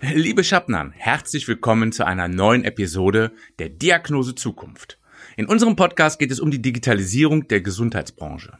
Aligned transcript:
Liebe 0.00 0.44
Schappnern, 0.44 0.92
herzlich 0.92 1.48
willkommen 1.48 1.90
zu 1.90 2.04
einer 2.06 2.28
neuen 2.28 2.64
Episode 2.64 3.32
der 3.58 3.70
Diagnose 3.70 4.34
Zukunft. 4.34 4.98
In 5.36 5.46
unserem 5.46 5.74
Podcast 5.74 6.18
geht 6.18 6.30
es 6.30 6.38
um 6.38 6.50
die 6.50 6.60
Digitalisierung 6.60 7.48
der 7.48 7.62
Gesundheitsbranche. 7.62 8.58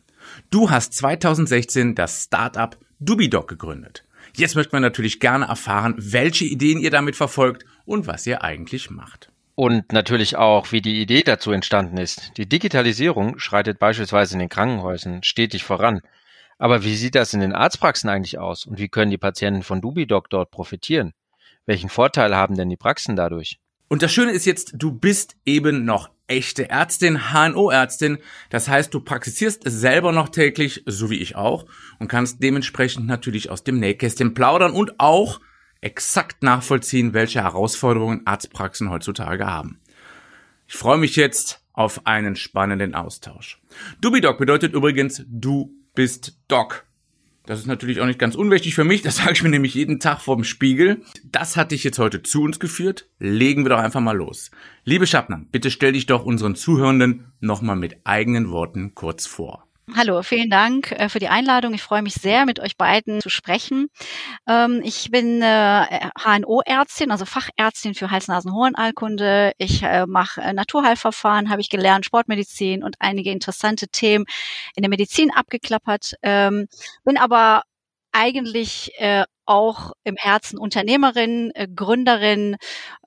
Du 0.51 0.71
hast 0.71 0.95
2016 0.95 1.95
das 1.95 2.25
Startup 2.25 2.77
Dubidoc 3.01 3.49
gegründet. 3.49 4.05
Jetzt 4.35 4.57
möchten 4.57 4.73
wir 4.73 4.81
natürlich 4.81 5.21
gerne 5.21 5.45
erfahren, 5.47 5.95
welche 5.99 6.47
Ideen 6.47 6.79
ihr 6.79 6.91
damit 6.91 7.17
verfolgt 7.17 7.67
und 7.85 8.07
was 8.07 8.27
ihr 8.27 8.43
eigentlich 8.43 8.91
macht. 8.91 9.31
Und 9.55 9.93
natürlich 9.93 10.37
auch, 10.37 10.73
wie 10.73 10.81
die 10.81 11.03
Idee 11.03 11.23
dazu 11.23 11.53
entstanden 11.53 11.99
ist. 11.99 12.33
Die 12.39 12.49
Digitalisierung 12.49 13.39
schreitet 13.39 13.79
beispielsweise 13.79 14.35
in 14.35 14.41
den 14.41 14.49
Krankenhäusern 14.49 15.23
stetig 15.23 15.65
voran. 15.65 16.01
Aber 16.59 16.83
wie 16.83 16.97
sieht 16.97 17.15
das 17.15 17.35
in 17.35 17.41
den 17.41 17.53
Arztpraxen 17.53 18.09
eigentlich 18.09 18.39
aus 18.39 18.65
und 18.65 18.79
wie 18.79 18.89
können 18.89 19.11
die 19.11 19.19
Patienten 19.19 19.63
von 19.63 19.83
Dubidoc 19.83 20.31
dort 20.31 20.51
profitieren? 20.51 21.13
Welchen 21.67 21.91
Vorteil 21.91 22.35
haben 22.35 22.57
denn 22.57 22.69
die 22.69 22.77
Praxen 22.77 23.17
dadurch? 23.17 23.59
Und 23.89 24.03
das 24.03 24.13
Schöne 24.13 24.33
ist 24.33 24.47
jetzt, 24.47 24.73
du 24.75 24.93
bist 24.93 25.37
eben 25.45 25.85
noch 25.85 26.11
echte 26.29 26.71
Ärztin, 26.71 27.33
HNO-Ärztin. 27.33 28.19
Das 28.51 28.69
heißt, 28.69 28.93
du 28.93 29.01
praktizierst 29.01 29.67
es 29.67 29.75
selber 29.75 30.13
noch 30.13 30.29
täglich, 30.29 30.83
so 30.87 31.11
wie 31.11 31.19
ich 31.19 31.37
auch, 31.37 31.67
und 31.99 32.09
kannst 32.09 32.43
dementsprechend 32.43 33.07
natürlich 33.07 33.51
aus 33.51 33.65
dem 33.65 33.79
Nähkästchen 33.79 34.35
plaudern 34.35 34.73
und 34.73 34.99
auch 34.99 35.41
exakt 35.81 36.43
nachvollziehen, 36.43 37.15
welche 37.15 37.43
Herausforderungen 37.43 38.23
Arztpraxen 38.27 38.91
heutzutage 38.91 39.47
haben. 39.47 39.81
Ich 40.67 40.75
freue 40.75 40.99
mich 40.99 41.15
jetzt 41.15 41.63
auf 41.73 42.07
einen 42.07 42.35
spannenden 42.35 42.95
Austausch. 42.95 43.61
Dubidoc 44.01 44.39
bedeutet 44.39 44.73
übrigens, 44.73 45.23
du 45.29 45.73
bist 45.95 46.39
Doc. 46.49 46.86
Das 47.47 47.61
ist 47.61 47.67
natürlich 47.67 48.01
auch 48.01 48.07
nicht 48.07 48.19
ganz 48.19 48.35
unwichtig 48.35 48.75
für 48.75 48.85
mich, 48.85 49.03
das 49.03 49.17
sage 49.19 49.33
ich 49.33 49.43
mir 49.43 49.49
nämlich 49.49 49.75
jeden 49.75 50.01
Tag 50.01 50.21
vorm 50.21 50.45
Spiegel. 50.45 51.03
Das 51.25 51.57
hat 51.57 51.71
dich 51.71 51.85
jetzt 51.85 51.99
heute 51.99 52.23
zu 52.23 52.43
uns 52.43 52.61
geführt. 52.61 53.09
Legen 53.19 53.65
wir 53.65 53.71
doch 53.71 53.79
einfach 53.79 54.01
mal 54.01 54.17
los. 54.17 54.51
Liebe 54.85 55.07
Schappner, 55.07 55.45
bitte 55.53 55.71
stell 55.71 55.93
dich 55.93 56.07
doch 56.07 56.25
unseren 56.25 56.57
Zuhörenden 56.57 57.33
nochmal 57.41 57.77
mit 57.77 57.99
eigenen 58.05 58.51
Worten 58.51 58.95
kurz 58.95 59.27
vor. 59.27 59.66
Hallo, 59.95 60.21
vielen 60.25 60.51
Dank 60.51 60.91
äh, 60.91 61.09
für 61.09 61.21
die 61.21 61.29
Einladung. 61.29 61.73
Ich 61.73 61.83
freue 61.83 62.03
mich 62.03 62.15
sehr, 62.15 62.45
mit 62.45 62.59
euch 62.59 62.77
beiden 62.77 63.21
zu 63.21 63.29
sprechen. 63.29 63.87
Ähm, 64.49 64.81
ich 64.83 65.13
bin 65.13 65.41
HNO-Ärztin, 65.41 67.13
also 67.13 67.25
Fachärztin 67.25 67.95
für 67.95 68.11
Hals-Nasen-Ohrenallkunde. 68.11 69.53
Ich 69.59 69.85
äh, 69.85 70.07
mache 70.07 70.41
äh, 70.41 70.53
Naturheilverfahren, 70.53 71.51
habe 71.51 71.61
ich 71.61 71.71
gelernt, 71.71 72.05
Sportmedizin 72.05 72.83
und 72.83 72.97
einige 72.99 73.31
interessante 73.31 73.87
Themen 73.87 74.25
in 74.75 74.83
der 74.83 74.91
Medizin 74.91 75.31
abgeklappert. 75.31 76.15
Ähm, 76.23 76.67
bin 77.05 77.17
aber 77.17 77.63
eigentlich 78.11 78.91
äh, 78.99 79.25
auch 79.47 79.93
im 80.05 80.17
Herzen 80.17 80.59
Unternehmerin, 80.59 81.51
äh, 81.55 81.69
Gründerin. 81.75 82.57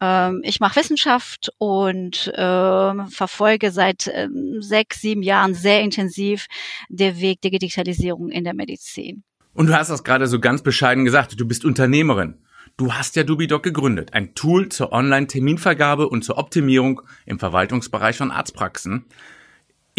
Ähm, 0.02 0.42
ich 0.44 0.60
mache 0.60 0.78
Wissenschaft 0.78 1.52
und 1.58 2.28
äh, 2.28 3.06
verfolge 3.10 3.72
seit 3.72 4.08
äh, 4.08 4.28
sechs, 4.60 5.02
sieben 5.02 5.22
Jahren 5.22 5.54
sehr 5.54 5.82
intensiv 5.82 6.48
der 6.90 7.20
Weg 7.20 7.42
der 7.42 7.52
Digitalisierung 7.52 8.30
in 8.30 8.44
der 8.44 8.54
Medizin. 8.54 9.24
Und 9.54 9.68
du 9.68 9.76
hast 9.76 9.90
das 9.90 10.04
gerade 10.04 10.28
so 10.28 10.40
ganz 10.40 10.62
bescheiden 10.62 11.06
gesagt, 11.06 11.40
du 11.40 11.48
bist 11.48 11.66
Unternehmerin. 11.66 12.36
Du 12.78 12.94
hast 12.94 13.16
ja 13.18 13.24
Dubidoc 13.24 13.62
gegründet, 13.62 14.14
ein 14.14 14.36
Tool 14.36 14.70
zur 14.70 14.94
Online-Terminvergabe 14.94 16.08
und 16.08 16.24
zur 16.24 16.38
Optimierung 16.38 17.02
im 17.26 17.40
Verwaltungsbereich 17.40 18.18
von 18.18 18.32
Arztpraxen. 18.32 19.06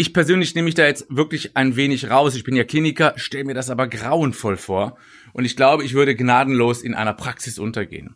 Ich 0.01 0.13
persönlich 0.13 0.55
nehme 0.55 0.65
mich 0.65 0.73
da 0.73 0.87
jetzt 0.87 1.05
wirklich 1.09 1.55
ein 1.55 1.75
wenig 1.75 2.09
raus. 2.09 2.33
Ich 2.33 2.43
bin 2.43 2.55
ja 2.55 2.63
Kliniker, 2.63 3.13
stelle 3.17 3.43
mir 3.43 3.53
das 3.53 3.69
aber 3.69 3.87
grauenvoll 3.87 4.57
vor. 4.57 4.97
Und 5.31 5.45
ich 5.45 5.55
glaube, 5.55 5.83
ich 5.83 5.93
würde 5.93 6.15
gnadenlos 6.15 6.81
in 6.81 6.95
einer 6.95 7.13
Praxis 7.13 7.59
untergehen. 7.59 8.15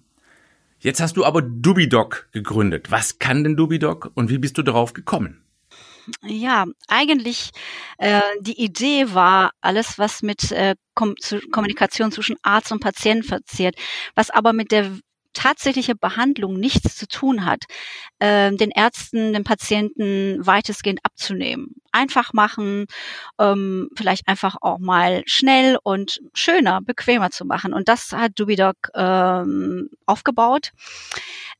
Jetzt 0.79 0.99
hast 0.99 1.15
du 1.15 1.23
aber 1.23 1.43
Dubidoc 1.43 2.27
gegründet. 2.31 2.89
Was 2.89 3.19
kann 3.19 3.43
denn 3.43 3.55
Dubidoc 3.55 4.09
und 4.15 4.31
wie 4.31 4.39
bist 4.39 4.57
du 4.57 4.63
darauf 4.63 4.93
gekommen? 4.93 5.43
Ja, 6.23 6.65
eigentlich 6.87 7.51
äh, 7.99 8.19
die 8.41 8.59
Idee 8.59 9.13
war 9.13 9.51
alles, 9.61 9.99
was 9.99 10.23
mit 10.23 10.51
äh, 10.53 10.73
Kom 10.95 11.13
Kommunikation 11.51 12.11
zwischen 12.11 12.37
Arzt 12.41 12.71
und 12.71 12.79
Patient 12.79 13.27
verziert, 13.27 13.75
was 14.15 14.31
aber 14.31 14.53
mit 14.53 14.71
der 14.71 14.89
tatsächliche 15.35 15.95
Behandlung 15.95 16.59
nichts 16.59 16.95
zu 16.95 17.07
tun 17.07 17.45
hat, 17.45 17.65
äh, 18.19 18.51
den 18.51 18.71
Ärzten, 18.71 19.33
den 19.33 19.43
Patienten 19.43 20.45
weitestgehend 20.45 21.01
abzunehmen. 21.03 21.75
Einfach 21.95 22.33
machen, 22.33 22.87
ähm, 23.39 23.89
vielleicht 23.95 24.27
einfach 24.27 24.57
auch 24.59 24.79
mal 24.79 25.23
schnell 25.25 25.77
und 25.81 26.19
schöner, 26.33 26.81
bequemer 26.81 27.31
zu 27.31 27.45
machen. 27.45 27.73
Und 27.73 27.87
das 27.87 28.11
hat 28.11 28.33
Dubidoc 28.37 28.75
ähm, 28.95 29.89
aufgebaut. 30.05 30.71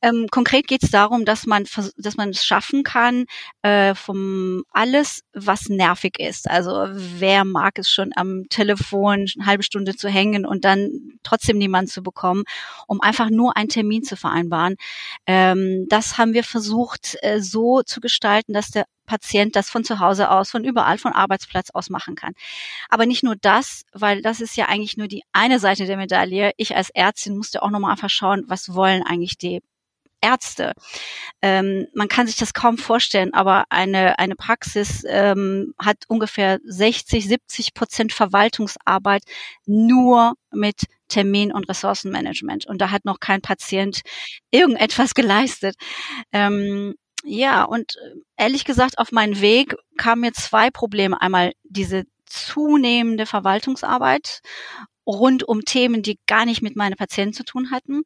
Ähm, 0.01 0.28
konkret 0.29 0.68
geht 0.68 0.84
es 0.84 0.91
darum, 0.91 1.25
dass 1.25 1.46
man, 1.46 1.66
dass 1.97 2.18
man 2.18 2.29
es 2.29 2.46
schaffen 2.46 2.84
kann, 2.84 3.25
äh, 3.62 3.96
vom 3.96 4.63
alles, 4.72 5.22
was 5.34 5.69
nervig 5.69 6.19
ist. 6.19 6.50
Also 6.50 6.88
wer 6.91 7.46
mag 7.46 7.79
es 7.79 7.90
schon 7.90 8.12
am 8.16 8.44
Telefon 8.50 9.25
eine 9.35 9.46
halbe 9.46 9.63
Stunde 9.63 9.96
zu 9.96 10.09
hängen 10.09 10.46
und 10.46 10.66
dann 10.66 10.90
trotzdem 11.23 11.57
niemanden 11.57 11.90
zu 11.90 12.03
bekommen, 12.03 12.44
um 12.88 13.02
einfach 13.02 13.29
nur 13.29 13.56
einen 13.57 13.69
Termin 13.69 14.03
zu 14.03 14.16
vereinbaren. 14.17 14.75
Ähm, 15.25 15.85
das 15.90 16.17
haben 16.17 16.34
wir 16.34 16.44
versucht 16.44 17.17
äh, 17.22 17.41
so 17.41 17.81
zu 17.81 18.00
gestalten, 18.02 18.53
dass 18.53 18.69
der 18.69 18.85
Patient 19.05 19.55
das 19.55 19.69
von 19.69 19.83
zu 19.83 19.99
Hause 19.99 20.29
aus, 20.29 20.51
von 20.51 20.63
überall, 20.63 20.97
von 20.97 21.13
Arbeitsplatz 21.13 21.69
aus 21.71 21.89
machen 21.89 22.16
kann. 22.16 22.33
Aber 22.89 23.05
nicht 23.05 23.23
nur 23.23 23.35
das, 23.35 23.83
weil 23.93 24.21
das 24.21 24.41
ist 24.41 24.55
ja 24.57 24.67
eigentlich 24.67 24.97
nur 24.97 25.07
die 25.07 25.23
eine 25.31 25.59
Seite 25.59 25.85
der 25.85 25.97
Medaille. 25.97 26.51
Ich 26.57 26.75
als 26.75 26.89
Ärztin 26.89 27.38
musste 27.38 27.63
auch 27.63 27.69
nochmal 27.69 27.91
einfach 27.91 28.09
schauen, 28.09 28.43
was 28.47 28.73
wollen 28.73 29.03
eigentlich 29.03 29.38
die 29.38 29.61
Ärzte. 30.25 30.73
Ähm, 31.41 31.88
man 31.93 32.07
kann 32.07 32.25
sich 32.25 32.35
das 32.35 32.53
kaum 32.53 32.77
vorstellen, 32.77 33.33
aber 33.33 33.66
eine, 33.69 34.17
eine 34.17 34.35
Praxis 34.35 35.03
ähm, 35.07 35.73
hat 35.77 35.97
ungefähr 36.07 36.59
60, 36.66 37.27
70 37.27 37.73
Prozent 37.75 38.11
Verwaltungsarbeit 38.11 39.22
nur 39.66 40.33
mit 40.51 40.85
Termin- 41.09 41.51
und 41.51 41.69
Ressourcenmanagement. 41.69 42.66
Und 42.66 42.79
da 42.81 42.89
hat 42.89 43.05
noch 43.05 43.19
kein 43.19 43.41
Patient 43.41 44.01
irgendetwas 44.49 45.13
geleistet. 45.13 45.75
Ähm, 46.31 46.95
ja, 47.25 47.63
und 47.63 47.96
äh, 47.97 48.16
ehrlich 48.38 48.66
gesagt, 48.66 49.00
auf 49.00 49.12
meinen 49.12 49.41
Weg 49.41 49.75
kamen 49.97 50.22
mir 50.22 50.34
zwei 50.34 50.69
Probleme. 50.69 51.19
Einmal 51.19 51.53
diese 51.63 52.03
zunehmende 52.25 53.25
Verwaltungsarbeit 53.25 54.41
rund 55.06 55.44
um 55.44 55.61
Themen, 55.66 56.02
die 56.02 56.20
gar 56.28 56.46
nicht 56.46 56.61
mit 56.61 56.76
meinen 56.76 56.96
Patienten 56.96 57.34
zu 57.34 57.44
tun 57.44 57.72
hatten 57.72 58.03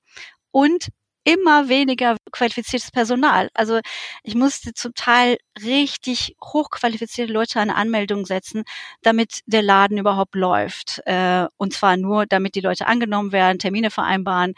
und 0.52 0.90
immer 1.24 1.69
weniger 1.69 2.18
qualifiziertes 2.31 2.92
Personal. 2.92 3.50
Also 3.54 3.80
ich 4.24 4.36
musste 4.36 4.74
zum 4.74 4.94
Teil 4.94 5.38
richtig 5.63 6.36
hochqualifizierte 6.44 7.31
Leute 7.31 7.60
an 7.60 7.69
Anmeldung 7.69 8.25
setzen, 8.25 8.63
damit 9.01 9.42
der 9.45 9.62
Laden 9.62 9.98
überhaupt 9.98 10.36
läuft. 10.36 11.01
Äh, 11.06 11.48
und 11.57 11.74
zwar 11.74 11.98
nur, 11.98 12.25
damit 12.25 12.56
die 12.56 12.62
Leute 12.62 12.88
angenommen 12.88 13.31
werden, 13.31 13.60
Termine 13.60 13.92
vereinbaren, 13.92 14.54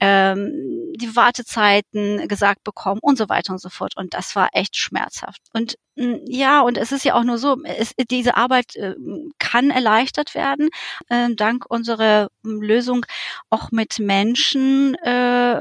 ähm, 0.00 0.50
die 0.96 1.14
Wartezeiten 1.14 2.26
gesagt 2.28 2.64
bekommen 2.64 3.00
und 3.02 3.18
so 3.18 3.28
weiter 3.28 3.52
und 3.52 3.60
so 3.60 3.68
fort. 3.68 3.96
Und 3.96 4.14
das 4.14 4.34
war 4.36 4.48
echt 4.52 4.76
schmerzhaft. 4.76 5.42
Und 5.52 5.76
hm, 5.98 6.20
ja, 6.26 6.60
und 6.60 6.76
es 6.76 6.92
ist 6.92 7.04
ja 7.04 7.14
auch 7.14 7.24
nur 7.24 7.38
so, 7.38 7.56
es, 7.64 7.92
diese 8.10 8.36
Arbeit 8.36 8.76
äh, 8.76 8.94
kann 9.38 9.70
erleichtert 9.70 10.34
werden, 10.34 10.68
äh, 11.08 11.34
dank 11.34 11.64
unserer 11.70 12.28
hm, 12.44 12.60
Lösung 12.60 13.06
auch 13.48 13.70
mit 13.70 13.98
Menschen, 13.98 14.94
äh, 14.96 15.10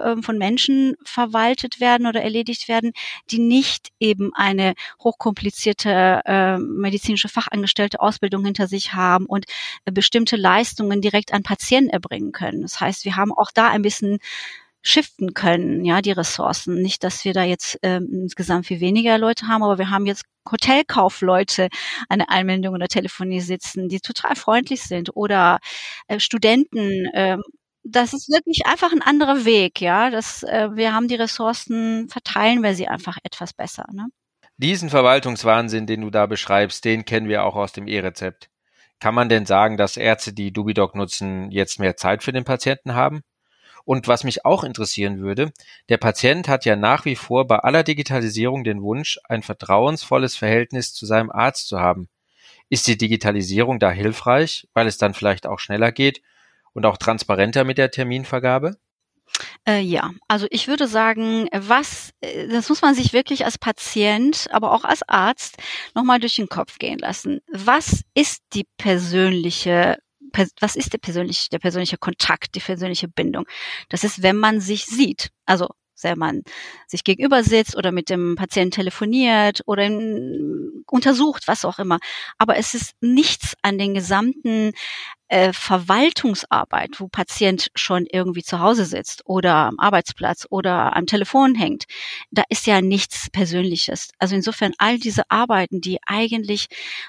ähm, 0.06 0.24
von 0.24 0.38
Menschen 0.38 0.96
verwaltet 1.04 1.80
werden 1.80 2.08
oder 2.08 2.22
erledigt 2.22 2.68
werden, 2.68 2.92
die 3.32 3.40
nicht 3.40 3.90
eben 4.00 4.32
eine 4.34 4.74
hochkomplizierte 5.04 6.22
äh, 6.26 6.58
medizinische 6.58 7.30
Fachangestellte 7.30 8.00
Ausbildung 8.00 8.46
hinter 8.46 8.68
sich 8.68 8.94
haben 8.94 9.26
und 9.26 9.46
äh, 9.86 9.92
bestimmte 9.92 10.36
Leistungen 10.36 11.02
direkt 11.02 11.34
an 11.34 11.44
Patienten 11.44 11.90
erbringen 11.90 12.32
können. 12.32 12.62
Das 12.62 12.80
heißt, 12.80 13.06
wir 13.06 13.16
haben 13.16 13.32
auch 13.32 13.52
da 13.54 13.70
ein 13.70 13.82
bisschen 13.82 14.20
shiften 14.86 15.34
können, 15.34 15.84
ja, 15.84 16.02
die 16.02 16.12
Ressourcen. 16.12 16.82
Nicht, 16.82 17.04
dass 17.04 17.26
wir 17.26 17.34
da 17.34 17.44
jetzt 17.44 17.80
ähm, 17.82 18.08
insgesamt 18.12 18.68
viel 18.68 18.80
weniger 18.80 19.18
Leute 19.18 19.48
haben, 19.48 19.64
aber 19.64 19.80
wir 19.80 19.90
haben 19.90 20.06
jetzt 20.06 20.26
Hotelkaufleute 20.50 21.70
an 22.08 22.20
der 22.20 22.30
Anmeldung 22.30 22.76
oder 22.76 22.88
Telefonie 22.88 23.42
sitzen, 23.42 23.90
die 23.90 24.00
total 24.00 24.36
freundlich 24.36 24.84
sind 24.84 25.16
oder 25.16 25.60
äh, 26.08 26.20
Studenten. 26.20 27.08
Äh, 27.08 27.38
das 27.86 28.14
ist 28.14 28.30
wirklich 28.30 28.66
einfach 28.66 28.92
ein 28.92 29.04
anderer 29.04 29.46
Weg, 29.46 29.80
ja. 29.80 30.10
Das, 30.10 30.44
äh, 30.44 30.70
wir 30.74 30.94
haben 30.94 31.08
die 31.08 31.16
Ressourcen, 31.16 32.10
verteilen 32.10 32.64
wir 32.64 32.74
sie 32.74 32.88
einfach 32.88 33.18
etwas 33.24 33.54
besser. 33.54 33.86
Ne? 33.94 34.08
Diesen 34.58 34.90
Verwaltungswahnsinn, 34.90 35.86
den 35.86 36.02
du 36.02 36.10
da 36.10 36.26
beschreibst, 36.26 36.84
den 36.84 37.06
kennen 37.06 37.30
wir 37.30 37.44
auch 37.44 37.56
aus 37.56 37.74
dem 37.74 37.88
E-Rezept. 37.88 38.50
Kann 39.00 39.14
man 39.14 39.30
denn 39.30 39.46
sagen, 39.46 39.78
dass 39.78 39.98
Ärzte, 39.98 40.34
die 40.34 40.52
Dubidoc 40.52 40.96
nutzen, 40.96 41.52
jetzt 41.52 41.80
mehr 41.80 41.96
Zeit 41.96 42.24
für 42.24 42.32
den 42.32 42.44
Patienten 42.44 42.96
haben? 42.96 43.22
Und 43.84 44.08
was 44.08 44.24
mich 44.24 44.46
auch 44.46 44.64
interessieren 44.64 45.20
würde, 45.20 45.52
der 45.90 45.98
Patient 45.98 46.48
hat 46.48 46.66
ja 46.66 46.76
nach 46.76 47.06
wie 47.06 47.16
vor 47.16 47.46
bei 47.46 47.60
aller 47.60 47.84
Digitalisierung 47.84 48.64
den 48.64 48.82
Wunsch, 48.82 49.20
ein 49.26 49.44
vertrauensvolles 49.44 50.36
Verhältnis 50.36 50.94
zu 50.94 51.06
seinem 51.06 51.30
Arzt 51.30 51.68
zu 51.68 51.80
haben. 51.80 52.10
Ist 52.70 52.88
die 52.88 52.98
Digitalisierung 52.98 53.78
da 53.78 53.92
hilfreich, 53.92 54.68
weil 54.74 54.88
es 54.88 54.98
dann 54.98 55.14
vielleicht 55.14 55.46
auch 55.46 55.60
schneller 55.60 55.92
geht 55.92 56.24
und 56.76 56.86
auch 56.86 56.98
transparenter 56.98 57.64
mit 57.64 57.80
der 57.80 57.90
Terminvergabe? 57.90 58.78
Äh, 59.68 59.80
ja, 59.80 60.12
also 60.28 60.46
ich 60.52 60.68
würde 60.68 60.88
sagen, 60.88 61.48
was, 61.52 62.12
äh, 62.22 62.48
das 62.48 62.70
muss 62.70 62.84
man 62.84 62.94
sich 62.94 63.12
wirklich 63.12 63.46
als 63.46 63.58
Patient, 63.58 64.48
aber 64.52 64.72
auch 64.72 64.84
als 64.84 65.02
Arzt 65.10 65.58
nochmal 65.96 66.20
durch 66.20 66.36
den 66.36 66.48
Kopf 66.48 66.78
gehen 66.78 67.00
lassen. 67.00 67.42
Was 67.52 68.04
ist 68.14 68.44
die 68.54 68.68
persönliche 68.78 69.98
was 70.60 70.76
ist 70.76 70.92
der 70.92 70.98
persönliche, 70.98 71.50
der 71.50 71.60
persönliche 71.60 71.98
Kontakt, 71.98 72.56
die 72.56 72.60
persönliche 72.60 73.08
Bindung? 73.08 73.46
Das 73.88 74.04
ist, 74.04 74.22
wenn 74.22 74.36
man 74.36 74.60
sich 74.60 74.86
sieht. 74.86 75.30
Also 75.46 75.70
wenn 76.02 76.18
man 76.18 76.44
sich 76.88 77.04
gegenüber 77.04 77.44
sitzt 77.44 77.76
oder 77.78 77.92
mit 77.92 78.10
dem 78.10 78.36
Patienten 78.36 78.72
telefoniert 78.72 79.62
oder 79.66 79.86
untersucht, 80.88 81.48
was 81.48 81.66
auch 81.66 81.80
immer. 81.80 82.00
Aber 82.38 82.58
es 82.58 82.74
ist 82.74 82.94
nichts 83.02 83.56
an 83.62 83.78
den 83.78 83.94
gesamten 83.94 84.72
äh, 85.28 85.54
Verwaltungsarbeit, 85.54 87.00
wo 87.00 87.08
Patient 87.08 87.70
schon 87.74 88.06
irgendwie 88.06 88.44
zu 88.44 88.60
Hause 88.60 88.86
sitzt 88.86 89.24
oder 89.26 89.56
am 89.56 89.80
Arbeitsplatz 89.80 90.46
oder 90.50 90.96
am 90.96 91.08
Telefon 91.08 91.56
hängt, 91.56 91.86
da 92.30 92.44
ist 92.50 92.68
ja 92.68 92.82
nichts 92.82 93.30
Persönliches. 93.32 94.10
Also 94.20 94.36
insofern 94.36 94.74
all 94.78 95.00
diese 95.00 95.24
Arbeiten, 95.30 95.82
die 95.82 95.98
eigentlich 96.06 96.68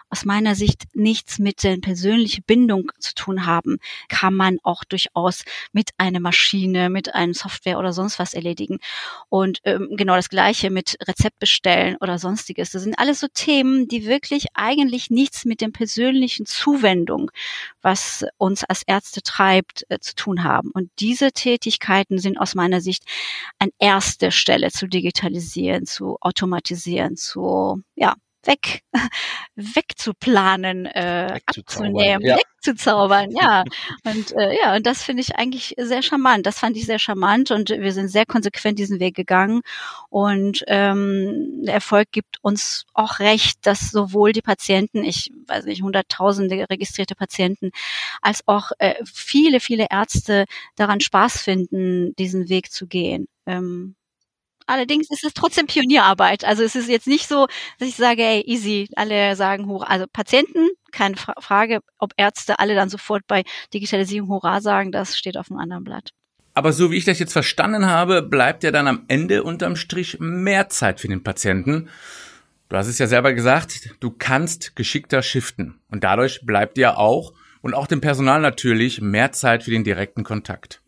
aus 0.08 0.24
meiner 0.24 0.54
Sicht 0.54 0.84
nichts 0.94 1.38
mit 1.38 1.62
der 1.62 1.76
persönlichen 1.76 2.42
Bindung 2.44 2.90
zu 2.98 3.14
tun 3.14 3.44
haben, 3.44 3.78
kann 4.08 4.34
man 4.34 4.58
auch 4.62 4.84
durchaus 4.84 5.44
mit 5.72 5.90
einer 5.98 6.20
Maschine, 6.20 6.88
mit 6.88 7.14
einem 7.14 7.34
Software 7.34 7.78
oder 7.78 7.92
sonst 7.92 8.18
was 8.18 8.32
erledigen. 8.32 8.78
Und 9.28 9.60
ähm, 9.64 9.90
genau 9.92 10.16
das 10.16 10.30
Gleiche 10.30 10.70
mit 10.70 10.96
Rezept 11.06 11.38
bestellen 11.38 11.96
oder 12.00 12.18
sonstiges. 12.18 12.70
Das 12.70 12.82
sind 12.82 12.98
alles 12.98 13.20
so 13.20 13.26
Themen, 13.32 13.88
die 13.88 14.06
wirklich 14.06 14.46
eigentlich 14.54 15.10
nichts 15.10 15.44
mit 15.44 15.60
dem 15.60 15.72
persönlichen 15.72 16.46
Zuwendung, 16.46 17.30
was 17.82 18.05
uns 18.38 18.64
als 18.64 18.82
Ärzte 18.86 19.22
treibt, 19.22 19.84
äh, 19.88 19.98
zu 20.00 20.14
tun 20.14 20.44
haben. 20.44 20.70
Und 20.72 20.90
diese 20.98 21.32
Tätigkeiten 21.32 22.18
sind 22.18 22.38
aus 22.38 22.54
meiner 22.54 22.80
Sicht 22.80 23.04
an 23.58 23.70
erster 23.78 24.30
Stelle 24.30 24.70
zu 24.70 24.86
digitalisieren, 24.86 25.86
zu 25.86 26.16
automatisieren, 26.20 27.16
zu, 27.16 27.82
ja, 27.94 28.14
weg, 28.46 28.82
wegzuplanen, 29.56 30.86
äh, 30.86 31.40
abzunehmen, 31.46 32.24
ja. 32.24 32.36
wegzuzaubern, 32.36 33.30
ja. 33.30 33.64
Und 34.04 34.32
äh, 34.32 34.56
ja, 34.58 34.76
und 34.76 34.86
das 34.86 35.02
finde 35.02 35.22
ich 35.22 35.36
eigentlich 35.36 35.74
sehr 35.78 36.02
charmant. 36.02 36.46
Das 36.46 36.58
fand 36.58 36.76
ich 36.76 36.86
sehr 36.86 36.98
charmant 36.98 37.50
und 37.50 37.70
wir 37.70 37.92
sind 37.92 38.08
sehr 38.08 38.26
konsequent 38.26 38.78
diesen 38.78 39.00
Weg 39.00 39.14
gegangen. 39.14 39.62
Und 40.08 40.64
ähm, 40.66 41.62
der 41.62 41.74
Erfolg 41.74 42.10
gibt 42.12 42.38
uns 42.42 42.84
auch 42.94 43.18
recht, 43.18 43.66
dass 43.66 43.90
sowohl 43.90 44.32
die 44.32 44.42
Patienten, 44.42 45.04
ich 45.04 45.30
weiß 45.46 45.64
nicht, 45.64 45.82
hunderttausende 45.82 46.66
registrierte 46.70 47.14
Patienten, 47.14 47.70
als 48.20 48.46
auch 48.46 48.72
äh, 48.78 48.94
viele, 49.04 49.60
viele 49.60 49.86
Ärzte 49.90 50.44
daran 50.76 51.00
Spaß 51.00 51.40
finden, 51.40 52.14
diesen 52.16 52.48
Weg 52.48 52.70
zu 52.70 52.86
gehen. 52.86 53.28
Ähm, 53.46 53.96
Allerdings 54.66 55.10
ist 55.10 55.24
es 55.24 55.34
trotzdem 55.34 55.66
Pionierarbeit. 55.66 56.44
Also 56.44 56.62
es 56.62 56.74
ist 56.74 56.88
jetzt 56.88 57.06
nicht 57.06 57.28
so, 57.28 57.46
dass 57.78 57.88
ich 57.88 57.96
sage, 57.96 58.22
ey, 58.22 58.42
easy, 58.46 58.88
alle 58.96 59.36
sagen 59.36 59.66
Hurra. 59.66 59.86
Also 59.86 60.06
Patienten, 60.12 60.68
keine 60.92 61.16
Frage, 61.16 61.80
ob 61.98 62.12
Ärzte 62.16 62.58
alle 62.58 62.74
dann 62.74 62.88
sofort 62.88 63.26
bei 63.26 63.44
Digitalisierung 63.72 64.28
Hurra 64.28 64.60
sagen, 64.60 64.92
das 64.92 65.16
steht 65.16 65.36
auf 65.36 65.50
einem 65.50 65.60
anderen 65.60 65.84
Blatt. 65.84 66.10
Aber 66.54 66.72
so 66.72 66.90
wie 66.90 66.96
ich 66.96 67.04
das 67.04 67.18
jetzt 67.18 67.34
verstanden 67.34 67.86
habe, 67.86 68.22
bleibt 68.22 68.64
ja 68.64 68.70
dann 68.70 68.88
am 68.88 69.04
Ende 69.08 69.42
unterm 69.42 69.76
Strich 69.76 70.18
mehr 70.20 70.68
Zeit 70.68 71.00
für 71.00 71.08
den 71.08 71.22
Patienten. 71.22 71.90
Du 72.68 72.76
hast 72.76 72.88
es 72.88 72.98
ja 72.98 73.06
selber 73.06 73.34
gesagt, 73.34 73.90
du 74.00 74.10
kannst 74.10 74.74
geschickter 74.74 75.22
shiften. 75.22 75.78
Und 75.90 76.02
dadurch 76.02 76.40
bleibt 76.44 76.78
dir 76.78 76.98
auch 76.98 77.34
und 77.60 77.74
auch 77.74 77.86
dem 77.86 78.00
Personal 78.00 78.40
natürlich 78.40 79.00
mehr 79.00 79.32
Zeit 79.32 79.64
für 79.64 79.70
den 79.70 79.84
direkten 79.84 80.24
Kontakt. 80.24 80.80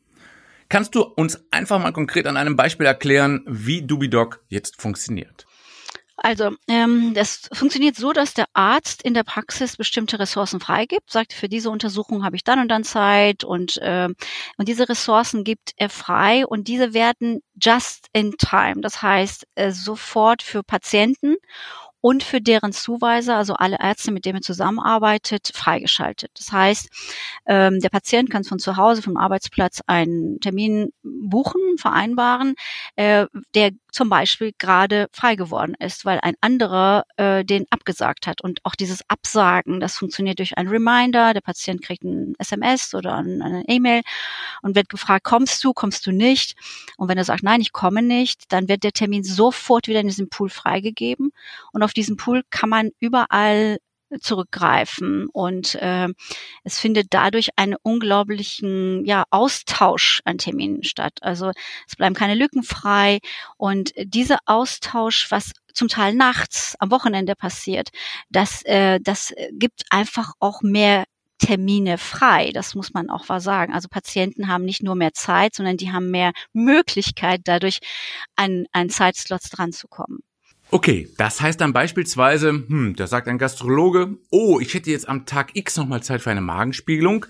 Kannst 0.68 0.94
du 0.94 1.02
uns 1.02 1.42
einfach 1.50 1.78
mal 1.80 1.92
konkret 1.92 2.26
an 2.26 2.36
einem 2.36 2.56
Beispiel 2.56 2.86
erklären, 2.86 3.42
wie 3.46 3.82
Dubidoc 3.82 4.44
jetzt 4.48 4.80
funktioniert? 4.80 5.46
Also, 6.20 6.50
ähm, 6.66 7.14
das 7.14 7.48
funktioniert 7.52 7.94
so, 7.94 8.12
dass 8.12 8.34
der 8.34 8.46
Arzt 8.52 9.04
in 9.04 9.14
der 9.14 9.22
Praxis 9.22 9.76
bestimmte 9.76 10.18
Ressourcen 10.18 10.58
freigibt, 10.58 11.12
sagt, 11.12 11.32
für 11.32 11.48
diese 11.48 11.70
Untersuchung 11.70 12.24
habe 12.24 12.34
ich 12.34 12.42
dann 12.42 12.58
und 12.58 12.68
dann 12.68 12.82
Zeit 12.82 13.44
und, 13.44 13.76
äh, 13.76 14.08
und 14.56 14.68
diese 14.68 14.88
Ressourcen 14.88 15.44
gibt 15.44 15.74
er 15.76 15.88
frei 15.88 16.44
und 16.44 16.66
diese 16.66 16.92
werden 16.92 17.40
just 17.54 18.08
in 18.12 18.32
time, 18.36 18.80
das 18.80 19.00
heißt 19.00 19.46
äh, 19.54 19.70
sofort 19.70 20.42
für 20.42 20.64
Patienten 20.64 21.36
und 22.00 22.22
für 22.22 22.40
deren 22.40 22.72
Zuweiser, 22.72 23.36
also 23.36 23.54
alle 23.54 23.78
Ärzte, 23.80 24.12
mit 24.12 24.24
denen 24.24 24.38
er 24.38 24.42
zusammenarbeitet, 24.42 25.50
freigeschaltet. 25.54 26.30
Das 26.36 26.52
heißt, 26.52 26.88
ähm, 27.46 27.80
der 27.80 27.88
Patient 27.88 28.30
kann 28.30 28.44
von 28.44 28.58
zu 28.58 28.76
Hause, 28.76 29.02
vom 29.02 29.16
Arbeitsplatz 29.16 29.80
einen 29.86 30.40
Termin 30.40 30.92
buchen, 31.02 31.60
vereinbaren, 31.76 32.54
äh, 32.96 33.26
der 33.54 33.72
zum 33.90 34.08
Beispiel 34.08 34.52
gerade 34.58 35.08
frei 35.12 35.34
geworden 35.34 35.74
ist, 35.78 36.04
weil 36.04 36.20
ein 36.20 36.34
anderer 36.40 37.04
äh, 37.16 37.44
den 37.44 37.66
abgesagt 37.70 38.26
hat. 38.26 38.40
Und 38.42 38.60
auch 38.64 38.74
dieses 38.74 39.02
Absagen, 39.08 39.80
das 39.80 39.96
funktioniert 39.96 40.38
durch 40.38 40.56
ein 40.58 40.68
Reminder. 40.68 41.34
Der 41.34 41.40
Patient 41.40 41.82
kriegt 41.82 42.04
ein 42.04 42.34
SMS 42.38 42.94
oder 42.94 43.14
eine 43.16 43.64
E-Mail 43.66 44.02
und 44.62 44.74
wird 44.76 44.88
gefragt, 44.88 45.24
kommst 45.24 45.62
du, 45.64 45.72
kommst 45.72 46.06
du 46.06 46.12
nicht? 46.12 46.54
Und 46.96 47.08
wenn 47.08 47.18
er 47.18 47.24
sagt, 47.24 47.42
nein, 47.42 47.60
ich 47.60 47.72
komme 47.72 48.02
nicht, 48.02 48.52
dann 48.52 48.68
wird 48.68 48.84
der 48.84 48.92
Termin 48.92 49.24
sofort 49.24 49.88
wieder 49.88 50.00
in 50.00 50.08
diesem 50.08 50.28
Pool 50.28 50.50
freigegeben. 50.50 51.32
Und 51.72 51.82
auf 51.82 51.92
diesem 51.92 52.16
Pool 52.16 52.42
kann 52.50 52.68
man 52.68 52.90
überall 53.00 53.78
zurückgreifen 54.20 55.28
und 55.32 55.74
äh, 55.76 56.08
es 56.64 56.78
findet 56.78 57.08
dadurch 57.10 57.50
einen 57.56 57.76
unglaublichen 57.82 59.04
ja, 59.04 59.24
Austausch 59.30 60.20
an 60.24 60.38
Terminen 60.38 60.82
statt. 60.82 61.18
Also 61.20 61.52
es 61.86 61.96
bleiben 61.96 62.14
keine 62.14 62.34
Lücken 62.34 62.62
frei 62.62 63.18
und 63.56 63.92
dieser 63.96 64.38
Austausch, 64.46 65.30
was 65.30 65.52
zum 65.74 65.88
Teil 65.88 66.14
nachts 66.14 66.74
am 66.80 66.90
Wochenende 66.90 67.36
passiert, 67.36 67.90
das, 68.30 68.62
äh, 68.64 68.98
das 69.00 69.32
gibt 69.52 69.84
einfach 69.90 70.32
auch 70.40 70.62
mehr 70.62 71.04
Termine 71.38 71.98
frei. 71.98 72.50
Das 72.52 72.74
muss 72.74 72.92
man 72.92 73.10
auch 73.10 73.28
wahr 73.28 73.40
sagen. 73.40 73.72
Also 73.72 73.88
Patienten 73.88 74.48
haben 74.48 74.64
nicht 74.64 74.82
nur 74.82 74.96
mehr 74.96 75.12
Zeit, 75.14 75.54
sondern 75.54 75.76
die 75.76 75.92
haben 75.92 76.10
mehr 76.10 76.32
Möglichkeit, 76.52 77.42
dadurch 77.44 77.78
an, 78.36 78.66
an 78.72 78.90
Zeitslots 78.90 79.48
dran 79.50 79.72
zu 79.72 79.86
kommen. 79.88 80.20
Okay, 80.70 81.08
das 81.16 81.40
heißt 81.40 81.60
dann 81.62 81.72
beispielsweise, 81.72 82.50
hm, 82.50 82.94
da 82.94 83.06
sagt 83.06 83.26
ein 83.26 83.38
Gastrologe, 83.38 84.18
oh, 84.28 84.60
ich 84.60 84.74
hätte 84.74 84.90
jetzt 84.90 85.08
am 85.08 85.24
Tag 85.24 85.50
X 85.54 85.78
nochmal 85.78 86.02
Zeit 86.02 86.20
für 86.20 86.30
eine 86.30 86.42
Magenspiegelung, 86.42 87.24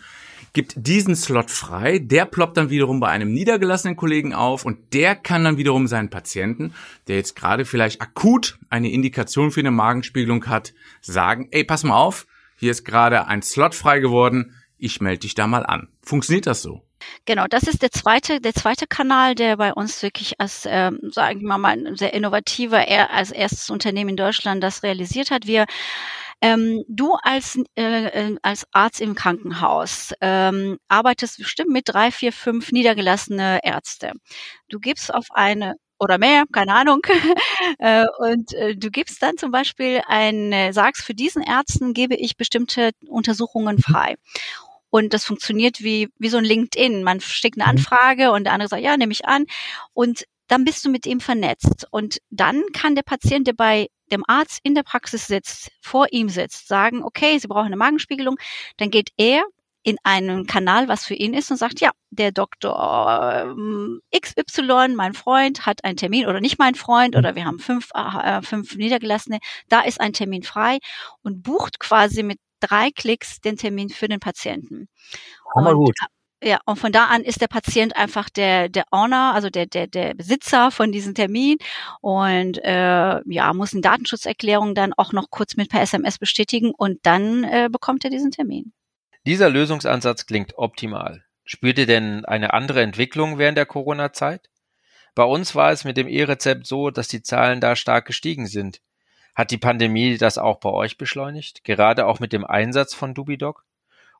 gibt 0.52 0.74
diesen 0.76 1.14
Slot 1.14 1.48
frei, 1.48 2.00
der 2.00 2.24
ploppt 2.24 2.56
dann 2.56 2.70
wiederum 2.70 2.98
bei 2.98 3.08
einem 3.08 3.32
niedergelassenen 3.32 3.94
Kollegen 3.94 4.34
auf 4.34 4.64
und 4.64 4.92
der 4.92 5.14
kann 5.14 5.44
dann 5.44 5.56
wiederum 5.56 5.86
seinen 5.86 6.10
Patienten, 6.10 6.74
der 7.06 7.14
jetzt 7.14 7.36
gerade 7.36 7.64
vielleicht 7.64 8.02
akut 8.02 8.58
eine 8.70 8.90
Indikation 8.90 9.52
für 9.52 9.60
eine 9.60 9.70
Magenspiegelung 9.70 10.46
hat, 10.46 10.74
sagen, 11.00 11.46
ey, 11.52 11.62
pass 11.62 11.84
mal 11.84 11.96
auf, 11.96 12.26
hier 12.56 12.72
ist 12.72 12.84
gerade 12.84 13.28
ein 13.28 13.42
Slot 13.42 13.76
frei 13.76 14.00
geworden, 14.00 14.56
ich 14.78 15.00
melde 15.00 15.20
dich 15.20 15.36
da 15.36 15.46
mal 15.46 15.64
an. 15.64 15.86
Funktioniert 16.02 16.48
das 16.48 16.62
so? 16.62 16.87
Genau, 17.26 17.46
das 17.48 17.64
ist 17.64 17.82
der 17.82 17.90
zweite, 17.90 18.40
der 18.40 18.54
zweite 18.54 18.86
Kanal, 18.86 19.34
der 19.34 19.56
bei 19.56 19.72
uns 19.72 20.02
wirklich 20.02 20.40
als, 20.40 20.66
ähm, 20.68 20.98
sagen 21.12 21.42
wir 21.42 21.58
mal, 21.58 21.86
ein 21.86 21.96
sehr 21.96 22.14
innovativer, 22.14 22.86
er, 22.86 23.10
als 23.10 23.30
erstes 23.30 23.70
Unternehmen 23.70 24.10
in 24.10 24.16
Deutschland 24.16 24.62
das 24.62 24.82
realisiert 24.82 25.30
hat. 25.30 25.46
Wir 25.46 25.66
ähm, 26.40 26.84
du 26.88 27.14
als, 27.22 27.58
äh, 27.76 28.04
äh, 28.06 28.36
als 28.42 28.66
Arzt 28.72 29.00
im 29.00 29.14
Krankenhaus 29.14 30.12
ähm, 30.20 30.78
arbeitest 30.88 31.38
bestimmt 31.38 31.70
mit 31.70 31.88
drei, 31.88 32.12
vier, 32.12 32.32
fünf 32.32 32.70
niedergelassene 32.72 33.60
Ärzte. 33.64 34.12
Du 34.68 34.78
gibst 34.78 35.12
auf 35.12 35.26
eine 35.30 35.74
oder 35.98 36.18
mehr, 36.18 36.44
keine 36.52 36.74
Ahnung. 36.74 37.00
äh, 37.78 38.06
und 38.18 38.52
äh, 38.54 38.76
du 38.76 38.90
gibst 38.90 39.20
dann 39.20 39.36
zum 39.36 39.50
Beispiel 39.50 40.00
ein, 40.06 40.72
sagst, 40.72 41.02
für 41.02 41.14
diesen 41.14 41.42
Ärzten 41.42 41.92
gebe 41.92 42.14
ich 42.14 42.36
bestimmte 42.36 42.92
Untersuchungen 43.08 43.78
frei. 43.78 44.14
Und 44.90 45.12
das 45.12 45.24
funktioniert 45.24 45.82
wie, 45.82 46.08
wie 46.18 46.28
so 46.28 46.38
ein 46.38 46.44
LinkedIn. 46.44 47.02
Man 47.02 47.20
schickt 47.20 47.60
eine 47.60 47.64
mhm. 47.64 47.78
Anfrage 47.78 48.32
und 48.32 48.44
der 48.44 48.52
andere 48.52 48.68
sagt, 48.68 48.82
ja, 48.82 48.96
nehme 48.96 49.12
ich 49.12 49.26
an. 49.26 49.44
Und 49.92 50.24
dann 50.48 50.64
bist 50.64 50.84
du 50.84 50.90
mit 50.90 51.06
ihm 51.06 51.20
vernetzt. 51.20 51.86
Und 51.90 52.18
dann 52.30 52.62
kann 52.72 52.94
der 52.94 53.02
Patient, 53.02 53.46
der 53.46 53.52
bei 53.52 53.88
dem 54.10 54.24
Arzt 54.26 54.60
in 54.62 54.74
der 54.74 54.82
Praxis 54.82 55.26
sitzt, 55.26 55.70
vor 55.82 56.06
ihm 56.10 56.30
sitzt, 56.30 56.68
sagen, 56.68 57.02
okay, 57.04 57.38
Sie 57.38 57.48
brauchen 57.48 57.66
eine 57.66 57.76
Magenspiegelung. 57.76 58.36
Dann 58.78 58.90
geht 58.90 59.10
er 59.18 59.44
in 59.82 59.96
einen 60.02 60.46
Kanal, 60.46 60.88
was 60.88 61.06
für 61.06 61.14
ihn 61.14 61.34
ist 61.34 61.50
und 61.50 61.56
sagt, 61.56 61.80
ja, 61.80 61.92
der 62.10 62.32
Doktor 62.32 63.44
ähm, 63.56 64.00
XY, 64.14 64.94
mein 64.94 65.14
Freund, 65.14 65.66
hat 65.66 65.84
einen 65.84 65.96
Termin 65.96 66.26
oder 66.26 66.40
nicht 66.40 66.58
mein 66.58 66.74
Freund 66.74 67.16
oder 67.16 67.34
wir 67.34 67.44
haben 67.44 67.58
fünf, 67.58 67.90
äh, 67.94 68.42
fünf 68.42 68.76
Niedergelassene, 68.76 69.38
da 69.68 69.80
ist 69.80 70.00
ein 70.00 70.12
Termin 70.12 70.42
frei 70.42 70.78
und 71.22 71.42
bucht 71.42 71.78
quasi 71.78 72.22
mit 72.22 72.38
drei 72.60 72.90
Klicks 72.90 73.40
den 73.40 73.56
Termin 73.56 73.88
für 73.88 74.08
den 74.08 74.20
Patienten. 74.20 74.88
Hammer 75.54 75.74
gut. 75.74 75.96
Ja, 76.42 76.60
und 76.66 76.76
von 76.78 76.92
da 76.92 77.06
an 77.06 77.24
ist 77.24 77.40
der 77.40 77.48
Patient 77.48 77.96
einfach 77.96 78.30
der 78.30 78.68
der 78.68 78.84
Owner, 78.92 79.32
also 79.34 79.50
der 79.50 79.66
der 79.66 79.88
der 79.88 80.14
Besitzer 80.14 80.70
von 80.70 80.92
diesem 80.92 81.14
Termin 81.14 81.56
und 82.00 82.58
äh, 82.62 83.20
ja 83.24 83.52
muss 83.54 83.72
eine 83.72 83.82
Datenschutzerklärung 83.82 84.76
dann 84.76 84.92
auch 84.92 85.12
noch 85.12 85.30
kurz 85.30 85.56
mit 85.56 85.68
per 85.68 85.82
SMS 85.82 86.18
bestätigen 86.18 86.70
und 86.76 87.00
dann 87.02 87.42
äh, 87.42 87.68
bekommt 87.70 88.04
er 88.04 88.10
diesen 88.10 88.30
Termin. 88.30 88.72
Dieser 89.26 89.50
Lösungsansatz 89.50 90.26
klingt 90.26 90.56
optimal. 90.56 91.24
Spürt 91.44 91.78
ihr 91.78 91.86
denn 91.86 92.24
eine 92.24 92.52
andere 92.52 92.82
Entwicklung 92.82 93.38
während 93.38 93.58
der 93.58 93.66
Corona-Zeit? 93.66 94.48
Bei 95.16 95.24
uns 95.24 95.56
war 95.56 95.72
es 95.72 95.82
mit 95.84 95.96
dem 95.96 96.06
E-Rezept 96.06 96.66
so, 96.66 96.90
dass 96.90 97.08
die 97.08 97.22
Zahlen 97.22 97.60
da 97.60 97.74
stark 97.74 98.06
gestiegen 98.06 98.46
sind. 98.46 98.80
Hat 99.38 99.52
die 99.52 99.58
Pandemie 99.58 100.18
das 100.18 100.36
auch 100.36 100.58
bei 100.58 100.70
euch 100.70 100.98
beschleunigt? 100.98 101.62
Gerade 101.62 102.06
auch 102.06 102.18
mit 102.18 102.32
dem 102.32 102.44
Einsatz 102.44 102.92
von 102.92 103.14
Dubidoc? 103.14 103.64